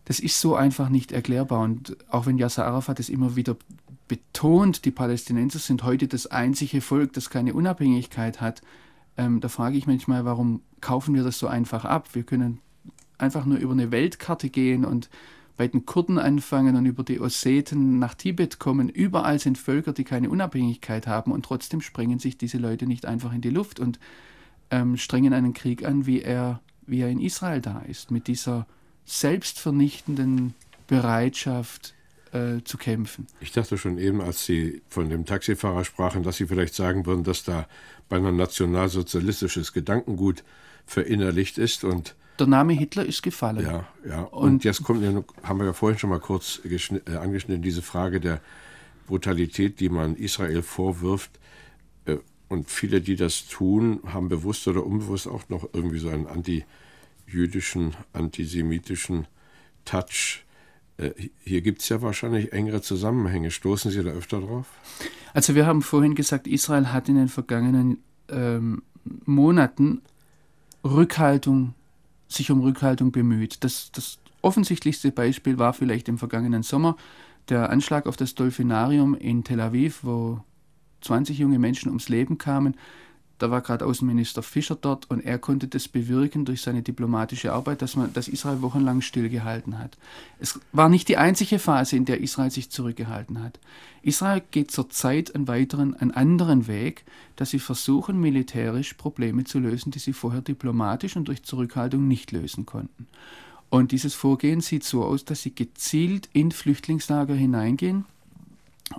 Das 0.06 0.20
ist 0.20 0.42
so 0.42 0.56
einfach 0.56 0.90
nicht 0.90 1.12
erklärbar. 1.12 1.62
Und 1.62 1.96
auch 2.10 2.26
wenn 2.26 2.38
Yasser 2.38 2.66
Arafat 2.66 3.00
es 3.00 3.10
immer 3.10 3.36
wieder 3.36 3.56
betont, 4.08 4.84
die 4.84 4.92
Palästinenser 4.92 5.60
sind 5.60 5.84
heute 5.84 6.08
das 6.08 6.28
einzige 6.28 6.82
Volk, 6.82 7.14
das 7.14 7.30
keine 7.30 7.54
Unabhängigkeit 7.54 8.42
hat, 8.42 8.62
ähm, 9.18 9.40
da 9.42 9.50
frage 9.50 9.78
ich 9.78 9.88
manchmal, 9.88 10.26
warum 10.26 10.62
kaufen 10.80 11.14
wir 11.16 11.24
das 11.24 11.40
so 11.40 11.48
einfach 11.48 11.86
ab? 11.86 12.10
Wir 12.14 12.24
können 12.24 12.60
einfach 13.18 13.46
nur 13.46 13.58
über 13.58 13.74
eine 13.74 13.92
Weltkarte 13.92 14.50
gehen 14.50 14.84
und 14.86 15.10
bei 15.58 15.68
den 15.68 15.86
Kurden 15.86 16.18
anfangen 16.18 16.76
und 16.76 16.86
über 16.86 17.04
die 17.04 17.20
Osseten 17.20 18.00
nach 18.00 18.16
Tibet 18.16 18.58
kommen. 18.58 18.90
Überall 18.90 19.38
sind 19.38 19.58
Völker, 19.58 19.94
die 19.94 20.04
keine 20.04 20.30
Unabhängigkeit 20.30 21.06
haben 21.08 21.32
und 21.32 21.46
trotzdem 21.46 21.82
sprengen 21.82 22.20
sich 22.20 22.38
diese 22.38 22.58
Leute 22.58 22.88
nicht 22.88 23.06
einfach 23.06 23.34
in 23.34 23.42
die 23.42 23.50
Luft 23.50 23.80
und 23.80 24.00
ähm, 24.72 24.98
strengen 24.98 25.34
einen 25.34 25.54
Krieg 25.54 25.86
an, 25.86 26.06
wie 26.06 26.22
er, 26.22 26.62
wie 26.88 27.02
er 27.02 27.10
in 27.10 27.20
Israel 27.20 27.62
da 27.62 27.80
ist, 27.82 28.10
mit 28.10 28.28
dieser 28.28 28.66
selbstvernichtenden 29.06 30.56
Bereitschaft, 30.88 31.94
äh, 32.34 32.64
zu 32.64 32.78
kämpfen. 32.78 33.28
Ich 33.42 33.52
dachte 33.52 33.78
schon 33.78 33.98
eben, 33.98 34.22
als 34.22 34.46
Sie 34.46 34.82
von 34.88 35.10
dem 35.10 35.26
Taxifahrer 35.26 35.84
sprachen, 35.84 36.24
dass 36.24 36.38
Sie 36.38 36.48
vielleicht 36.48 36.74
sagen 36.74 37.06
würden, 37.06 37.24
dass 37.24 37.44
da 37.44 37.68
beinahe 38.12 38.34
nationalsozialistisches 38.34 39.74
Gedankengut 39.74 40.44
verinnerlicht 40.86 41.58
ist 41.58 41.84
und 41.84 42.16
der 42.40 42.48
Name 42.48 42.74
Hitler 42.74 43.06
ist 43.06 43.22
gefallen. 43.22 43.64
Ja, 43.64 43.88
ja. 44.08 44.22
Und, 44.24 44.54
und 44.54 44.64
jetzt 44.64 44.84
kommt, 44.84 45.04
haben 45.44 45.60
wir 45.60 45.66
ja 45.66 45.74
vorhin 45.74 46.00
schon 46.00 46.10
mal 46.10 46.20
kurz 46.20 46.60
äh, 46.66 47.16
angeschnitten, 47.16 47.62
diese 47.62 47.82
Frage 47.82 48.20
der 48.20 48.42
Brutalität, 49.08 49.80
die 49.80 49.90
man 49.90 50.16
Israel 50.16 50.64
vorwirft. 50.64 51.32
Äh, 52.06 52.18
und 52.50 52.70
viele, 52.70 53.00
die 53.00 53.16
das 53.16 53.48
tun, 53.48 54.00
haben 54.08 54.28
bewusst 54.28 54.68
oder 54.68 54.86
unbewusst 54.86 55.28
auch 55.28 55.50
noch 55.50 55.70
irgendwie 55.74 56.00
so 56.00 56.10
einen 56.10 56.26
anti-jüdischen, 56.26 57.94
antisemitischen 58.12 59.28
Touch. 59.86 60.44
Äh, 60.98 61.12
hier 61.44 61.62
gibt 61.62 61.82
es 61.82 61.90
ja 61.90 62.02
wahrscheinlich 62.02 62.54
engere 62.54 62.82
Zusammenhänge. 62.82 63.52
Stoßen 63.52 63.92
Sie 63.92 64.04
da 64.04 64.12
öfter 64.12 64.42
drauf? 64.42 64.66
Also 65.34 65.56
wir 65.56 65.66
haben 65.66 65.82
vorhin 65.82 66.16
gesagt, 66.16 66.48
Israel 66.48 66.92
hat 66.92 67.10
in 67.10 67.16
den 67.16 67.30
vergangenen 67.30 67.98
ähm, 68.30 68.84
Monaten 69.26 70.02
Rückhaltung, 70.84 71.74
sich 72.28 72.52
um 72.52 72.62
Rückhaltung 72.62 73.12
bemüht. 73.12 73.64
Das, 73.64 73.92
das 73.92 74.20
offensichtlichste 74.42 75.12
Beispiel 75.12 75.58
war 75.58 75.74
vielleicht 75.74 76.08
im 76.10 76.18
vergangenen 76.18 76.64
Sommer 76.64 76.96
der 77.50 77.70
Anschlag 77.70 78.08
auf 78.08 78.18
das 78.18 78.36
Dolphinarium 78.36 79.16
in 79.16 79.44
Tel 79.44 79.60
Aviv, 79.60 80.00
wo 80.04 80.42
20 81.02 81.38
junge 81.38 81.60
Menschen 81.60 81.90
ums 81.90 82.10
Leben 82.10 82.38
kamen. 82.38 82.76
Da 83.42 83.50
war 83.50 83.62
gerade 83.62 83.88
Außenminister 83.88 84.44
Fischer 84.44 84.76
dort 84.76 85.10
und 85.10 85.22
er 85.22 85.40
konnte 85.40 85.68
das 85.68 85.88
bewirken 85.88 86.46
durch 86.46 86.62
seine 86.62 86.84
diplomatische 86.84 87.54
Arbeit, 87.54 87.82
dass 87.82 87.96
man 87.96 88.14
dass 88.14 88.28
Israel 88.28 88.62
wochenlang 88.62 89.02
stillgehalten 89.02 89.80
hat. 89.80 89.98
Es 90.40 90.60
war 90.74 90.90
nicht 90.90 91.08
die 91.08 91.18
einzige 91.18 91.58
Phase, 91.58 91.96
in 91.96 92.06
der 92.06 92.22
Israel 92.22 92.52
sich 92.52 92.70
zurückgehalten 92.70 93.42
hat. 93.42 93.60
Israel 94.04 94.44
geht 94.52 94.70
zurzeit 94.70 95.34
einen 95.34 95.48
weiteren, 95.48 95.96
einen 95.96 96.12
anderen 96.12 96.68
Weg, 96.68 97.04
dass 97.36 97.50
sie 97.50 97.58
versuchen, 97.58 98.22
militärisch 98.22 98.94
Probleme 98.94 99.44
zu 99.44 99.58
lösen, 99.58 99.90
die 99.90 99.98
sie 99.98 100.14
vorher 100.14 100.42
diplomatisch 100.42 101.16
und 101.16 101.28
durch 101.28 101.42
Zurückhaltung 101.42 102.08
nicht 102.08 102.32
lösen 102.32 102.68
konnten. 102.68 103.08
Und 103.72 103.92
dieses 103.92 104.14
Vorgehen 104.14 104.62
sieht 104.62 104.84
so 104.84 105.04
aus, 105.04 105.26
dass 105.26 105.42
sie 105.42 105.56
gezielt 105.56 106.30
in 106.32 106.52
Flüchtlingslager 106.52 107.34
hineingehen 107.34 108.06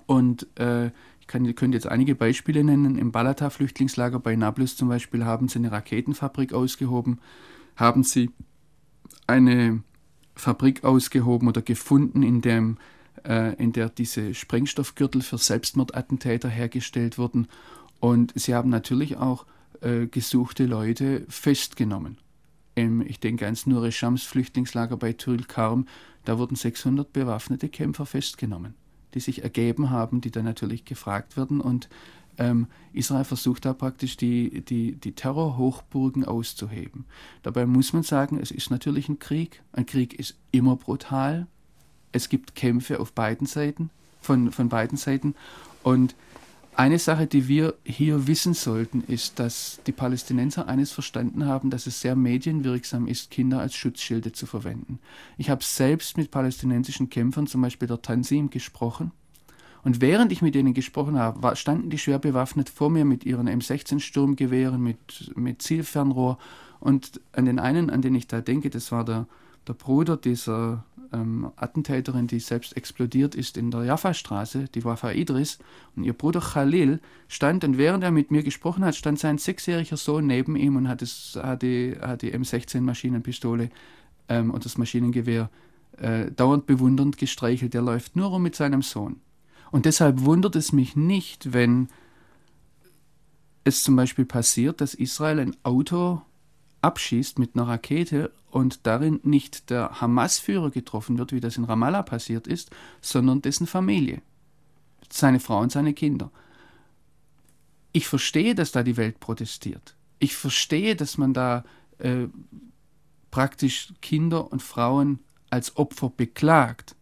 und 0.06 0.48
äh, 0.58 0.90
kann, 1.32 1.54
könnte 1.54 1.76
jetzt 1.76 1.88
einige 1.88 2.14
Beispiele 2.14 2.62
nennen. 2.62 2.96
Im 2.96 3.10
Balata-Flüchtlingslager 3.10 4.20
bei 4.20 4.36
Nablus 4.36 4.76
zum 4.76 4.88
Beispiel 4.88 5.24
haben 5.24 5.48
sie 5.48 5.58
eine 5.58 5.72
Raketenfabrik 5.72 6.52
ausgehoben, 6.52 7.20
haben 7.74 8.04
sie 8.04 8.30
eine 9.26 9.82
Fabrik 10.34 10.84
ausgehoben 10.84 11.48
oder 11.48 11.62
gefunden, 11.62 12.22
in, 12.22 12.42
dem, 12.42 12.76
äh, 13.26 13.54
in 13.56 13.72
der 13.72 13.88
diese 13.88 14.34
Sprengstoffgürtel 14.34 15.22
für 15.22 15.38
Selbstmordattentäter 15.38 16.48
hergestellt 16.48 17.18
wurden. 17.18 17.48
Und 17.98 18.32
sie 18.36 18.54
haben 18.54 18.68
natürlich 18.68 19.16
auch 19.16 19.46
äh, 19.80 20.06
gesuchte 20.06 20.66
Leute 20.66 21.24
festgenommen. 21.28 22.18
Im, 22.74 23.00
ich 23.00 23.20
denke 23.20 23.46
ans 23.46 23.66
Nure 23.66 23.92
Shams 23.92 24.24
Flüchtlingslager 24.24 24.96
bei 24.96 25.14
Karm, 25.14 25.86
da 26.24 26.38
wurden 26.38 26.56
600 26.56 27.12
bewaffnete 27.12 27.68
Kämpfer 27.68 28.06
festgenommen 28.06 28.74
die 29.14 29.20
sich 29.20 29.42
ergeben 29.42 29.90
haben, 29.90 30.20
die 30.20 30.30
dann 30.30 30.44
natürlich 30.44 30.84
gefragt 30.84 31.36
werden. 31.36 31.60
Und 31.60 31.88
ähm, 32.38 32.66
Israel 32.92 33.24
versucht 33.24 33.64
da 33.64 33.72
praktisch 33.72 34.16
die, 34.16 34.62
die, 34.62 34.92
die 34.92 35.12
Terrorhochburgen 35.12 36.24
auszuheben. 36.24 37.04
Dabei 37.42 37.66
muss 37.66 37.92
man 37.92 38.02
sagen, 38.02 38.38
es 38.40 38.50
ist 38.50 38.70
natürlich 38.70 39.08
ein 39.08 39.18
Krieg. 39.18 39.62
Ein 39.72 39.86
Krieg 39.86 40.18
ist 40.18 40.36
immer 40.50 40.76
brutal. 40.76 41.46
Es 42.12 42.28
gibt 42.28 42.54
Kämpfe 42.54 43.00
auf 43.00 43.12
beiden 43.12 43.46
Seiten, 43.46 43.90
von, 44.20 44.50
von 44.52 44.68
beiden 44.68 44.98
Seiten. 44.98 45.34
Und 45.82 46.14
eine 46.74 46.98
Sache, 46.98 47.26
die 47.26 47.48
wir 47.48 47.74
hier 47.84 48.26
wissen 48.26 48.54
sollten, 48.54 49.02
ist, 49.06 49.38
dass 49.38 49.80
die 49.86 49.92
Palästinenser 49.92 50.68
eines 50.68 50.90
verstanden 50.90 51.46
haben, 51.46 51.70
dass 51.70 51.86
es 51.86 52.00
sehr 52.00 52.16
medienwirksam 52.16 53.06
ist, 53.06 53.30
Kinder 53.30 53.60
als 53.60 53.74
Schutzschilde 53.74 54.32
zu 54.32 54.46
verwenden. 54.46 54.98
Ich 55.36 55.50
habe 55.50 55.62
selbst 55.62 56.16
mit 56.16 56.30
palästinensischen 56.30 57.10
Kämpfern, 57.10 57.46
zum 57.46 57.60
Beispiel 57.60 57.88
der 57.88 58.00
Tansim, 58.00 58.48
gesprochen. 58.48 59.12
Und 59.84 60.00
während 60.00 60.32
ich 60.32 60.42
mit 60.42 60.54
ihnen 60.54 60.74
gesprochen 60.74 61.18
habe, 61.18 61.56
standen 61.56 61.90
die 61.90 61.98
schwer 61.98 62.18
bewaffnet 62.18 62.68
vor 62.68 62.88
mir 62.88 63.04
mit 63.04 63.24
ihren 63.24 63.48
M16-Sturmgewehren, 63.48 64.80
mit, 64.80 65.36
mit 65.36 65.60
Zielfernrohr. 65.60 66.38
Und 66.80 67.20
an 67.32 67.44
den 67.44 67.58
einen, 67.58 67.90
an 67.90 68.00
den 68.00 68.14
ich 68.14 68.28
da 68.28 68.40
denke, 68.40 68.70
das 68.70 68.92
war 68.92 69.04
der, 69.04 69.26
der 69.66 69.74
Bruder 69.74 70.16
dieser 70.16 70.84
ähm, 71.12 71.52
Attentäterin, 71.56 72.26
die 72.26 72.40
selbst 72.40 72.76
explodiert 72.76 73.34
ist 73.34 73.56
in 73.56 73.70
der 73.70 73.84
Jaffa-Straße, 73.84 74.66
die 74.74 74.84
Wafa 74.84 75.10
Idris. 75.12 75.58
Und 75.94 76.04
ihr 76.04 76.12
Bruder 76.12 76.40
Khalil 76.40 77.00
stand, 77.28 77.64
und 77.64 77.78
während 77.78 78.02
er 78.02 78.10
mit 78.10 78.30
mir 78.30 78.42
gesprochen 78.42 78.84
hat, 78.84 78.96
stand 78.96 79.18
sein 79.18 79.38
sechsjähriger 79.38 79.96
Sohn 79.96 80.26
neben 80.26 80.56
ihm 80.56 80.76
und 80.76 80.88
hat, 80.88 81.02
es, 81.02 81.38
hat, 81.40 81.62
die, 81.62 81.96
hat 82.00 82.22
die 82.22 82.34
M16-Maschinenpistole 82.34 83.70
ähm, 84.28 84.50
und 84.50 84.64
das 84.64 84.78
Maschinengewehr 84.78 85.50
äh, 85.98 86.30
dauernd 86.30 86.66
bewundernd 86.66 87.18
gestreichelt. 87.18 87.74
Der 87.74 87.82
läuft 87.82 88.16
nur 88.16 88.28
rum 88.28 88.42
mit 88.42 88.56
seinem 88.56 88.82
Sohn. 88.82 89.20
Und 89.70 89.86
deshalb 89.86 90.22
wundert 90.22 90.56
es 90.56 90.72
mich 90.72 90.96
nicht, 90.96 91.52
wenn 91.52 91.88
es 93.64 93.82
zum 93.82 93.96
Beispiel 93.96 94.24
passiert, 94.24 94.80
dass 94.80 94.94
Israel 94.94 95.38
ein 95.38 95.56
Auto 95.62 96.22
abschießt 96.82 97.38
mit 97.38 97.54
einer 97.54 97.68
Rakete 97.68 98.32
und 98.50 98.86
darin 98.86 99.20
nicht 99.22 99.70
der 99.70 100.00
Hamas-Führer 100.00 100.70
getroffen 100.70 101.18
wird, 101.18 101.32
wie 101.32 101.40
das 101.40 101.56
in 101.56 101.64
Ramallah 101.64 102.02
passiert 102.02 102.46
ist, 102.46 102.70
sondern 103.00 103.40
dessen 103.40 103.66
Familie, 103.66 104.20
seine 105.08 105.40
Frau 105.40 105.60
und 105.60 105.72
seine 105.72 105.94
Kinder. 105.94 106.30
Ich 107.92 108.06
verstehe, 108.08 108.54
dass 108.54 108.72
da 108.72 108.82
die 108.82 108.96
Welt 108.96 109.20
protestiert. 109.20 109.94
Ich 110.18 110.34
verstehe, 110.36 110.96
dass 110.96 111.18
man 111.18 111.34
da 111.34 111.64
äh, 111.98 112.26
praktisch 113.30 113.92
Kinder 114.00 114.50
und 114.52 114.62
Frauen 114.62 115.20
als 115.50 115.76
Opfer 115.76 116.10
beklagt. 116.10 116.94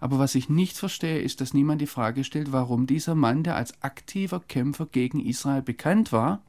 Aber 0.00 0.18
was 0.18 0.34
ich 0.34 0.48
nicht 0.48 0.76
verstehe, 0.76 1.20
ist, 1.20 1.40
dass 1.40 1.54
niemand 1.54 1.80
die 1.80 1.86
Frage 1.86 2.22
stellt, 2.24 2.52
warum 2.52 2.86
dieser 2.86 3.14
Mann, 3.14 3.42
der 3.42 3.56
als 3.56 3.82
aktiver 3.82 4.40
Kämpfer 4.40 4.86
gegen 4.86 5.24
Israel 5.24 5.62
bekannt 5.62 6.12
war, 6.12 6.42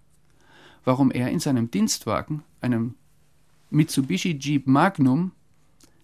warum 0.83 1.11
er 1.11 1.29
in 1.29 1.39
seinem 1.39 1.71
Dienstwagen, 1.71 2.43
einem 2.61 2.95
Mitsubishi 3.69 4.37
Jeep 4.39 4.67
Magnum, 4.67 5.31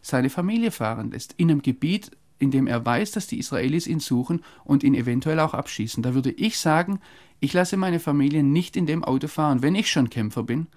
seine 0.01 0.29
Familie 0.29 0.71
fahren 0.71 1.11
lässt, 1.11 1.33
in 1.37 1.49
einem 1.49 1.61
Gebiet, 1.61 2.11
in 2.39 2.51
dem 2.51 2.67
er 2.67 2.85
weiß, 2.85 3.11
dass 3.11 3.27
die 3.27 3.39
Israelis 3.39 3.87
ihn 3.87 3.99
suchen 3.99 4.43
und 4.65 4.83
ihn 4.83 4.95
eventuell 4.95 5.39
auch 5.39 5.53
abschießen. 5.53 6.03
Da 6.03 6.13
würde 6.13 6.31
ich 6.31 6.57
sagen, 6.59 6.99
ich 7.39 7.53
lasse 7.53 7.77
meine 7.77 7.99
Familie 7.99 8.43
nicht 8.43 8.75
in 8.75 8.85
dem 8.85 9.03
Auto 9.03 9.27
fahren, 9.27 9.61
wenn 9.61 9.75
ich 9.75 9.89
schon 9.89 10.09
Kämpfer 10.09 10.43
bin. 10.43 10.67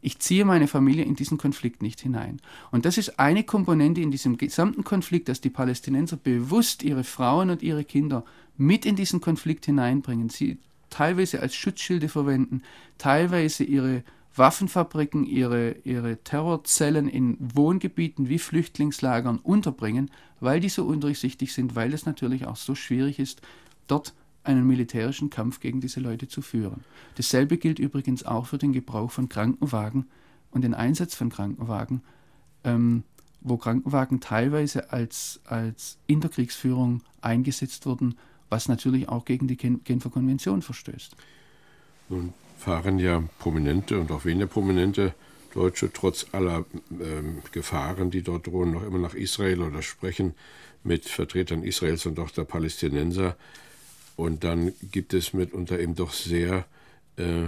Ich 0.00 0.18
ziehe 0.18 0.44
meine 0.44 0.66
Familie 0.66 1.04
in 1.04 1.16
diesen 1.16 1.38
Konflikt 1.38 1.80
nicht 1.80 2.00
hinein. 2.00 2.40
Und 2.70 2.84
das 2.84 2.98
ist 2.98 3.18
eine 3.18 3.44
Komponente 3.44 4.02
in 4.02 4.10
diesem 4.10 4.36
gesamten 4.36 4.84
Konflikt, 4.84 5.28
dass 5.28 5.40
die 5.40 5.50
Palästinenser 5.50 6.16
bewusst 6.16 6.82
ihre 6.82 7.04
Frauen 7.04 7.48
und 7.48 7.62
ihre 7.62 7.84
Kinder 7.84 8.24
mit 8.56 8.84
in 8.84 8.96
diesen 8.96 9.20
Konflikt 9.20 9.64
hineinbringen. 9.64 10.28
Sie 10.28 10.58
teilweise 10.94 11.42
als 11.42 11.56
Schutzschilde 11.56 12.08
verwenden, 12.08 12.62
teilweise 12.98 13.64
ihre 13.64 14.04
Waffenfabriken, 14.36 15.24
ihre, 15.24 15.72
ihre 15.82 16.22
Terrorzellen 16.22 17.08
in 17.08 17.36
Wohngebieten 17.40 18.28
wie 18.28 18.38
Flüchtlingslagern 18.38 19.38
unterbringen, 19.38 20.08
weil 20.38 20.60
die 20.60 20.68
so 20.68 20.84
undurchsichtig 20.84 21.52
sind, 21.52 21.74
weil 21.74 21.92
es 21.92 22.06
natürlich 22.06 22.46
auch 22.46 22.54
so 22.54 22.76
schwierig 22.76 23.18
ist, 23.18 23.42
dort 23.88 24.14
einen 24.44 24.66
militärischen 24.68 25.30
Kampf 25.30 25.58
gegen 25.58 25.80
diese 25.80 25.98
Leute 25.98 26.28
zu 26.28 26.42
führen. 26.42 26.84
Dasselbe 27.16 27.58
gilt 27.58 27.80
übrigens 27.80 28.24
auch 28.24 28.46
für 28.46 28.58
den 28.58 28.72
Gebrauch 28.72 29.10
von 29.10 29.28
Krankenwagen 29.28 30.06
und 30.52 30.62
den 30.62 30.74
Einsatz 30.74 31.16
von 31.16 31.28
Krankenwagen, 31.28 32.02
ähm, 32.62 33.02
wo 33.40 33.56
Krankenwagen 33.56 34.20
teilweise 34.20 34.92
als, 34.92 35.40
als 35.44 35.98
Interkriegsführung 36.06 37.02
eingesetzt 37.20 37.84
wurden, 37.84 38.14
was 38.50 38.68
natürlich 38.68 39.08
auch 39.08 39.24
gegen 39.24 39.48
die 39.48 39.56
Genfer 39.56 40.10
Konvention 40.10 40.62
verstößt. 40.62 41.16
Nun 42.08 42.32
fahren 42.58 42.98
ja 42.98 43.22
prominente 43.38 43.98
und 43.98 44.10
auch 44.10 44.24
weniger 44.24 44.46
prominente 44.46 45.14
Deutsche 45.54 45.92
trotz 45.92 46.26
aller 46.32 46.64
äh, 46.90 47.22
Gefahren, 47.52 48.10
die 48.10 48.22
dort 48.22 48.46
drohen, 48.46 48.72
noch 48.72 48.82
immer 48.82 48.98
nach 48.98 49.14
Israel 49.14 49.62
oder 49.62 49.82
sprechen 49.82 50.34
mit 50.82 51.06
Vertretern 51.06 51.62
Israels 51.62 52.06
und 52.06 52.18
auch 52.18 52.30
der 52.30 52.44
Palästinenser. 52.44 53.36
Und 54.16 54.44
dann 54.44 54.72
gibt 54.92 55.14
es 55.14 55.32
mitunter 55.32 55.78
eben 55.78 55.94
doch 55.94 56.12
sehr 56.12 56.66
äh, 57.16 57.46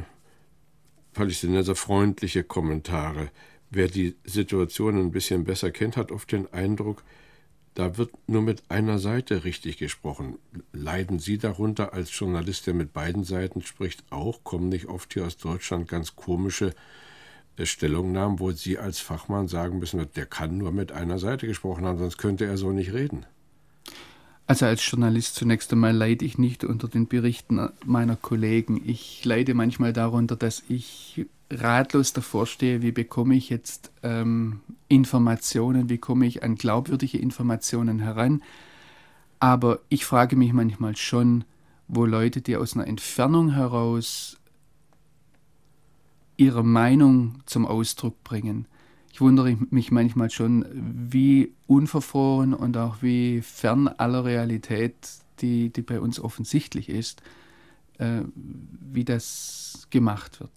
palästinenserfreundliche 1.15 2.45
Kommentare. 2.45 3.31
Wer 3.71 3.89
die 3.89 4.15
Situation 4.25 4.99
ein 4.99 5.11
bisschen 5.11 5.45
besser 5.45 5.71
kennt, 5.71 5.97
hat 5.97 6.13
oft 6.13 6.31
den 6.31 6.53
Eindruck, 6.53 7.03
da 7.77 7.99
wird 7.99 8.11
nur 8.27 8.41
mit 8.41 8.63
einer 8.71 8.99
Seite 8.99 9.45
richtig 9.45 9.77
gesprochen. 9.77 10.39
Leiden 10.73 11.19
Sie 11.19 11.37
darunter 11.37 11.93
als 11.93 12.19
Journalist, 12.19 12.67
der 12.67 12.73
mit 12.73 12.95
beiden 12.95 13.23
Seiten 13.23 13.61
spricht, 13.61 14.03
auch? 14.11 14.43
Kommen 14.45 14.71
nicht 14.71 14.87
oft 14.87 15.13
hier 15.13 15.27
aus 15.27 15.37
Deutschland 15.37 15.87
ganz 15.87 16.17
komische 16.17 16.73
äh, 17.59 17.67
Stellungnahmen, 17.67 18.41
wo 18.41 18.51
Sie 18.51 18.79
als 18.79 19.01
Fachmann 19.01 19.47
sagen 19.47 19.79
müssen, 19.79 20.05
der 20.17 20.25
kann 20.25 20.57
nur 20.57 20.73
mit 20.73 20.91
einer 20.91 21.19
Seite 21.19 21.47
gesprochen 21.47 21.85
haben, 21.85 21.99
sonst 21.99 22.17
könnte 22.17 22.47
er 22.47 22.57
so 22.57 22.73
nicht 22.73 22.95
reden? 22.95 23.27
Also 24.47 24.67
als 24.67 24.89
Journalist 24.89 25.35
zunächst 25.35 25.73
einmal 25.73 25.95
leide 25.95 26.25
ich 26.25 26.39
nicht 26.39 26.63
unter 26.63 26.87
den 26.87 27.09
Berichten 27.09 27.69
meiner 27.85 28.15
Kollegen. 28.15 28.81
Ich 28.87 29.25
leide 29.25 29.55
manchmal 29.55 29.93
darunter, 29.93 30.37
dass 30.37 30.63
ich 30.69 31.27
ratlos 31.51 32.13
davor 32.13 32.47
stehe, 32.47 32.83
wie 32.83 32.93
bekomme 32.93 33.35
ich 33.35 33.51
jetzt 33.51 33.91
ähm, 34.03 34.61
Informationen, 34.89 35.89
wie 35.89 35.99
komme 35.99 36.27
ich 36.27 36.43
an 36.45 36.55
glaubwürdige 36.55 37.19
Informationen 37.19 37.99
heran. 37.99 38.43
Aber 39.41 39.81
ich 39.89 40.05
frage 40.05 40.37
mich 40.37 40.53
manchmal 40.53 40.97
schon, 40.97 41.45
wo 41.89 42.05
Leute, 42.05 42.41
die 42.41 42.57
aus 42.57 42.75
einer 42.75 42.87
Entfernung 42.87 43.51
heraus 43.53 44.39
ihre 46.37 46.65
Meinung 46.65 47.43
zum 47.47 47.67
Ausdruck 47.67 48.23
bringen, 48.23 48.67
ich 49.17 49.23
wundere 49.23 49.57
mich 49.71 49.91
manchmal 49.91 50.29
schon, 50.29 50.67
wie 50.75 51.55
unverfroren 51.67 52.53
und 52.53 52.77
auch 52.77 53.01
wie 53.01 53.41
fern 53.41 53.89
aller 53.89 54.27
Realität, 54.27 54.93
die, 55.39 55.71
die 55.71 55.81
bei 55.81 56.01
uns 56.01 56.21
offensichtlich 56.21 56.91
ist, 56.91 57.23
äh, 57.97 58.21
wie 58.35 59.07
das 59.07 59.87
gemacht 59.89 60.41
wird. 60.41 60.53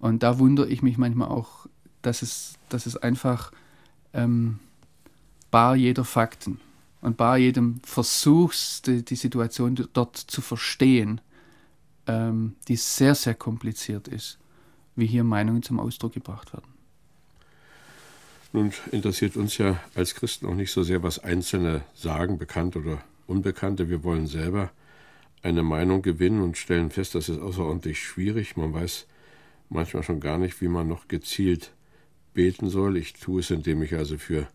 Und 0.00 0.24
da 0.24 0.40
wundere 0.40 0.68
ich 0.68 0.82
mich 0.82 0.98
manchmal 0.98 1.28
auch, 1.28 1.68
dass 2.02 2.22
es, 2.22 2.54
dass 2.70 2.86
es 2.86 2.96
einfach 2.96 3.52
ähm, 4.14 4.58
bar 5.52 5.76
jeder 5.76 6.04
Fakten 6.04 6.58
und 7.02 7.16
bar 7.16 7.38
jedem 7.38 7.78
Versuchs, 7.84 8.82
die, 8.82 9.04
die 9.04 9.14
Situation 9.14 9.76
dort 9.92 10.16
zu 10.16 10.40
verstehen, 10.40 11.20
ähm, 12.08 12.56
die 12.66 12.74
sehr, 12.74 13.14
sehr 13.14 13.36
kompliziert 13.36 14.08
ist, 14.08 14.40
wie 14.96 15.06
hier 15.06 15.22
Meinungen 15.22 15.62
zum 15.62 15.78
Ausdruck 15.78 16.14
gebracht 16.14 16.52
werden. 16.52 16.71
Nun 18.52 18.72
interessiert 18.90 19.36
uns 19.36 19.56
ja 19.56 19.82
als 19.94 20.14
Christen 20.14 20.46
auch 20.46 20.54
nicht 20.54 20.72
so 20.72 20.82
sehr, 20.82 21.02
was 21.02 21.18
Einzelne 21.18 21.84
sagen, 21.94 22.38
Bekannte 22.38 22.80
oder 22.80 23.02
Unbekannte. 23.26 23.88
Wir 23.88 24.04
wollen 24.04 24.26
selber 24.26 24.70
eine 25.42 25.62
Meinung 25.62 26.02
gewinnen 26.02 26.42
und 26.42 26.58
stellen 26.58 26.90
fest, 26.90 27.14
das 27.14 27.30
ist 27.30 27.40
außerordentlich 27.40 27.98
schwierig. 27.98 28.56
Man 28.58 28.74
weiß 28.74 29.06
manchmal 29.70 30.02
schon 30.02 30.20
gar 30.20 30.36
nicht, 30.36 30.60
wie 30.60 30.68
man 30.68 30.86
noch 30.86 31.08
gezielt 31.08 31.72
beten 32.34 32.68
soll. 32.68 32.98
Ich 32.98 33.14
tue 33.14 33.40
es, 33.40 33.50
indem 33.50 33.82
ich 33.82 33.94
also 33.94 34.18
für 34.18 34.46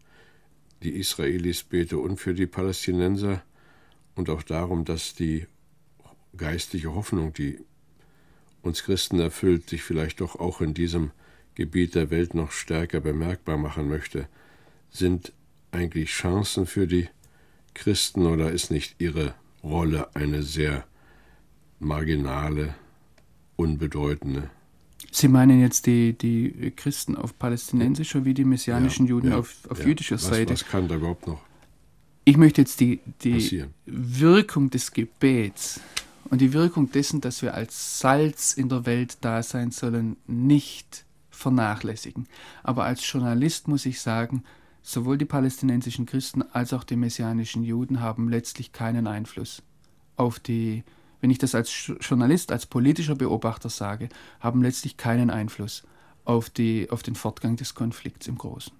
die 0.84 0.92
Israelis 0.92 1.64
bete 1.64 1.98
und 1.98 2.18
für 2.18 2.36
die 2.36 2.46
Palästinenser 2.46 3.42
und 4.16 4.30
auch 4.30 4.44
darum, 4.44 4.86
dass 4.86 5.16
die 5.16 5.48
geistliche 6.36 6.94
Hoffnung, 6.94 7.34
die 7.34 7.60
uns 8.62 8.84
Christen 8.84 9.20
erfüllt, 9.20 9.70
sich 9.70 9.82
vielleicht 9.82 10.22
doch 10.22 10.36
auch 10.36 10.62
in 10.62 10.76
diesem 10.76 11.12
Gebiet 11.58 11.96
der 11.96 12.12
Welt 12.12 12.36
noch 12.36 12.52
stärker 12.52 13.00
bemerkbar 13.00 13.58
machen 13.58 13.90
möchte. 13.90 14.28
Sind 14.92 15.34
eigentlich 15.72 16.12
Chancen 16.12 16.68
für 16.68 16.86
die 16.86 17.10
Christen 17.74 18.28
oder 18.28 18.52
ist 18.52 18.70
nicht 18.70 18.98
ihre 19.00 19.34
Rolle 19.64 20.16
eine 20.16 20.44
sehr 20.44 20.86
marginale, 21.80 22.76
unbedeutende? 23.56 24.52
Sie 25.12 25.28
meinen 25.28 25.60
jetzt 25.60 25.88
die, 25.88 26.14
die 26.14 26.72
Christen 26.76 27.16
auf 27.16 27.40
palästinensischer 27.40 28.24
wie 28.24 28.36
die 28.36 28.46
messianischen 28.46 29.08
ja, 29.08 29.10
Juden 29.10 29.32
ja, 29.32 29.40
auf, 29.40 29.56
auf 29.68 29.80
ja. 29.80 29.88
jüdischer 29.88 30.18
was, 30.18 30.28
Seite? 30.28 30.54
Was 30.54 30.68
kann 30.68 30.88
da 30.88 30.98
überhaupt 30.98 31.26
noch? 31.26 31.42
Ich 32.24 32.38
möchte 32.38 32.62
jetzt 32.62 32.80
die, 32.82 33.00
die 33.24 33.66
Wirkung 33.88 34.70
des 34.70 34.92
Gebets 34.92 35.80
und 36.26 36.40
die 36.40 36.54
Wirkung 36.54 36.92
dessen, 36.92 37.20
dass 37.20 37.42
wir 37.42 37.56
als 37.56 38.00
Salz 38.00 38.54
in 38.54 38.70
der 38.70 38.86
Welt 38.86 39.18
da 39.22 39.42
sein 39.42 39.72
sollen, 39.72 40.18
nicht 40.28 41.07
vernachlässigen. 41.38 42.28
Aber 42.64 42.84
als 42.84 43.10
Journalist 43.10 43.68
muss 43.68 43.86
ich 43.86 44.02
sagen, 44.02 44.44
sowohl 44.82 45.18
die 45.18 45.26
palästinensischen 45.26 46.06
Christen 46.06 46.42
als 46.42 46.74
auch 46.74 46.84
die 46.84 46.96
messianischen 46.96 47.64
Juden 47.64 48.02
haben 48.02 48.30
letztlich 48.30 48.72
keinen 48.72 49.08
Einfluss 49.08 49.62
auf 50.18 50.40
die, 50.40 50.84
wenn 51.22 51.30
ich 51.30 51.38
das 51.38 51.56
als 51.56 51.92
Journalist, 52.02 52.52
als 52.52 52.66
politischer 52.66 53.16
Beobachter 53.16 53.70
sage, 53.70 54.10
haben 54.40 54.62
letztlich 54.62 54.98
keinen 54.98 55.30
Einfluss 55.30 55.84
auf, 56.26 56.50
die, 56.50 56.90
auf 56.90 57.04
den 57.04 57.16
Fortgang 57.16 57.56
des 57.56 57.76
Konflikts 57.76 58.28
im 58.28 58.38
Großen. 58.38 58.74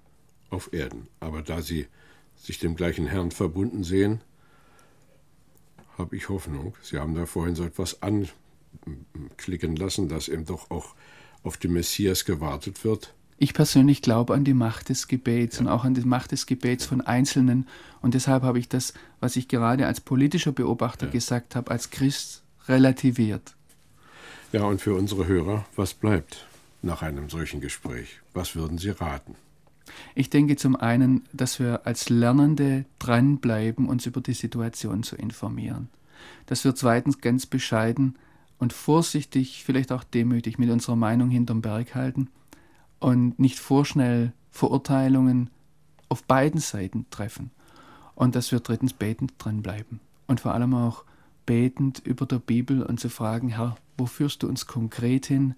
Auf 0.50 0.74
Erden. 0.74 1.08
Aber 1.20 1.42
da 1.42 1.62
sie 1.62 1.88
sich 2.36 2.60
dem 2.60 2.76
gleichen 2.76 3.08
Herrn 3.08 3.32
verbunden 3.32 3.84
sehen, 3.84 4.22
habe 5.98 6.16
ich 6.16 6.30
Hoffnung. 6.30 6.76
Sie 6.82 7.00
haben 7.00 7.16
da 7.16 7.26
vorhin 7.26 7.56
so 7.56 7.64
etwas 7.64 8.02
anklicken 8.02 9.76
lassen, 9.76 10.10
dass 10.10 10.28
eben 10.28 10.46
doch 10.46 10.70
auch 10.70 10.96
auf 11.44 11.58
den 11.58 11.74
Messias 11.74 12.26
gewartet 12.26 12.84
wird. 12.84 13.14
Ich 13.40 13.54
persönlich 13.54 14.02
glaube 14.02 14.34
an 14.34 14.44
die 14.44 14.56
Macht 14.56 14.90
des 14.90 15.08
Gebets 15.08 15.58
ja. 15.58 15.62
und 15.62 15.68
auch 15.68 15.84
an 15.84 15.94
die 15.94 16.02
Macht 16.02 16.32
des 16.32 16.48
Gebets 16.48 16.86
von 16.86 17.02
Einzelnen. 17.02 17.68
Und 18.02 18.16
deshalb 18.16 18.44
habe 18.44 18.58
ich 18.58 18.68
das, 18.68 18.94
was 19.20 19.36
ich 19.36 19.48
gerade 19.48 19.86
als 19.86 20.02
politischer 20.02 20.52
Beobachter 20.52 21.06
ja. 21.06 21.12
gesagt 21.12 21.56
habe, 21.56 21.70
als 21.70 21.92
Christ 21.92 22.42
relativiert. 22.68 23.56
Ja, 24.52 24.64
und 24.64 24.82
für 24.82 24.96
unsere 24.96 25.28
Hörer, 25.28 25.66
was 25.76 25.94
bleibt 25.94 26.48
nach 26.82 27.02
einem 27.02 27.30
solchen 27.30 27.62
Gespräch? 27.62 28.22
Was 28.34 28.56
würden 28.56 28.78
Sie 28.78 28.90
raten? 28.90 29.36
Ich 30.16 30.30
denke 30.30 30.56
zum 30.56 30.76
einen, 30.76 31.24
dass 31.32 31.60
wir 31.60 31.86
als 31.86 32.10
Lernende 32.10 32.86
dranbleiben, 33.00 33.88
uns 33.88 34.06
über 34.06 34.22
die 34.22 34.34
Situation 34.34 35.04
zu 35.04 35.16
informieren. 35.16 35.90
Dass 36.46 36.64
wir 36.64 36.76
zweitens 36.76 37.22
ganz 37.22 37.46
bescheiden 37.46 38.16
und 38.60 38.74
vorsichtig, 38.74 39.64
vielleicht 39.64 39.92
auch 39.92 40.04
demütig 40.04 40.58
mit 40.58 40.70
unserer 40.70 40.96
Meinung 40.96 41.30
hinterm 41.30 41.62
Berg 41.62 41.96
halten 41.96 42.30
und 43.00 43.40
nicht 43.40 43.60
vorschnell 43.60 44.34
Verurteilungen 44.52 45.50
auf 46.10 46.24
beiden 46.24 46.60
Seiten 46.60 47.06
treffen. 47.10 47.52
Und 48.16 48.36
dass 48.36 48.52
wir 48.52 48.60
drittens 48.60 48.94
betend 48.94 49.34
dranbleiben. 49.38 50.00
Und 50.26 50.40
vor 50.40 50.54
allem 50.54 50.74
auch 50.74 51.04
betend 51.46 52.00
über 52.00 52.26
der 52.26 52.40
Bibel 52.40 52.82
und 52.82 53.00
zu 53.00 53.10
fragen, 53.10 53.50
Herr, 53.50 53.76
wo 53.96 54.08
führst 54.08 54.42
du 54.42 54.48
uns 54.48 54.66
konkret 54.66 55.28
hin? 55.28 55.54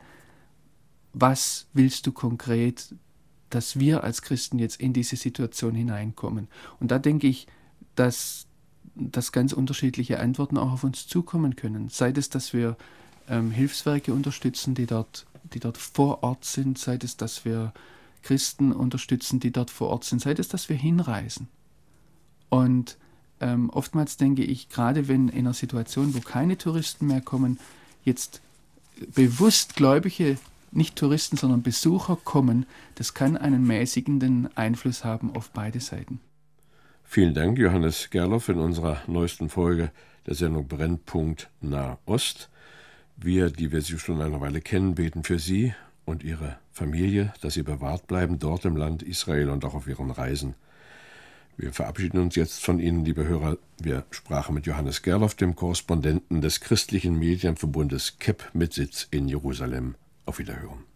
Was 1.13 1.67
willst 1.73 2.05
du 2.05 2.11
konkret 2.11 2.93
dass 3.49 3.79
wir 3.79 4.03
als 4.03 4.21
Christen 4.21 4.59
jetzt 4.59 4.79
in 4.79 4.93
diese 4.93 5.15
Situation 5.15 5.75
hineinkommen. 5.75 6.47
Und 6.79 6.91
da 6.91 6.99
denke 6.99 7.27
ich, 7.27 7.47
dass, 7.95 8.47
dass 8.99 9.31
ganz 9.31 9.53
unterschiedliche 9.53 10.19
Antworten 10.19 10.57
auch 10.57 10.71
auf 10.71 10.83
uns 10.83 11.07
zukommen 11.07 11.55
können. 11.55 11.89
Sei 11.89 12.11
es, 12.11 12.29
dass 12.29 12.53
wir 12.53 12.75
ähm, 13.29 13.51
Hilfswerke 13.51 14.13
unterstützen, 14.13 14.75
die 14.75 14.85
dort, 14.85 15.25
die 15.53 15.59
dort 15.59 15.77
vor 15.77 16.23
Ort 16.23 16.45
sind, 16.45 16.77
sei 16.77 16.97
es, 17.01 17.17
dass 17.17 17.45
wir 17.45 17.73
Christen 18.23 18.71
unterstützen, 18.71 19.39
die 19.39 19.51
dort 19.51 19.69
vor 19.69 19.89
Ort 19.89 20.03
sind, 20.03 20.21
sei 20.21 20.31
es, 20.31 20.47
dass 20.47 20.69
wir 20.69 20.75
hinreisen. 20.75 21.47
Und 22.49 22.97
ähm, 23.39 23.69
oftmals 23.69 24.17
denke 24.17 24.43
ich, 24.43 24.69
gerade 24.69 25.07
wenn 25.07 25.29
in 25.29 25.39
einer 25.39 25.53
Situation, 25.53 26.13
wo 26.13 26.19
keine 26.19 26.57
Touristen 26.57 27.07
mehr 27.07 27.21
kommen, 27.21 27.59
jetzt 28.03 28.41
bewusst 29.13 29.75
Gläubige 29.75 30.37
nicht 30.71 30.95
Touristen, 30.95 31.37
sondern 31.37 31.63
Besucher 31.63 32.17
kommen, 32.23 32.65
das 32.95 33.13
kann 33.13 33.37
einen 33.37 33.65
mäßigenden 33.65 34.55
Einfluss 34.55 35.03
haben 35.03 35.35
auf 35.35 35.51
beide 35.51 35.79
Seiten. 35.79 36.19
Vielen 37.11 37.33
Dank, 37.33 37.57
Johannes 37.57 38.11
Gerloff, 38.11 38.49
in 38.49 38.59
unserer 38.59 39.01
neuesten 39.07 39.49
Folge 39.49 39.89
der 40.27 40.35
Sendung 40.35 40.67
Brennpunkt 40.67 41.49
Nahost. 41.59 42.51
Wir, 43.17 43.49
die 43.49 43.71
wir 43.71 43.81
Sie 43.81 43.97
schon 43.97 44.21
eine 44.21 44.39
Weile 44.41 44.61
kennen, 44.61 44.93
beten 44.93 45.23
für 45.23 45.39
Sie 45.39 45.73
und 46.05 46.23
Ihre 46.23 46.59
Familie, 46.71 47.33
dass 47.41 47.55
Sie 47.55 47.63
bewahrt 47.63 48.05
bleiben 48.05 48.37
dort 48.37 48.63
im 48.65 48.77
Land 48.77 49.01
Israel 49.01 49.49
und 49.49 49.65
auch 49.65 49.73
auf 49.73 49.87
Ihren 49.87 50.11
Reisen. 50.11 50.53
Wir 51.57 51.73
verabschieden 51.73 52.19
uns 52.19 52.35
jetzt 52.35 52.63
von 52.63 52.79
Ihnen, 52.79 53.03
liebe 53.03 53.27
Hörer. 53.27 53.57
Wir 53.79 54.05
sprachen 54.11 54.53
mit 54.53 54.67
Johannes 54.67 55.01
Gerloff, 55.01 55.33
dem 55.33 55.55
Korrespondenten 55.55 56.41
des 56.41 56.59
christlichen 56.59 57.17
Medienverbundes 57.17 58.19
KEP 58.19 58.51
mit 58.53 58.73
Sitz 58.73 59.07
in 59.09 59.27
Jerusalem. 59.27 59.95
Auf 60.27 60.37
Wiederhören. 60.37 60.88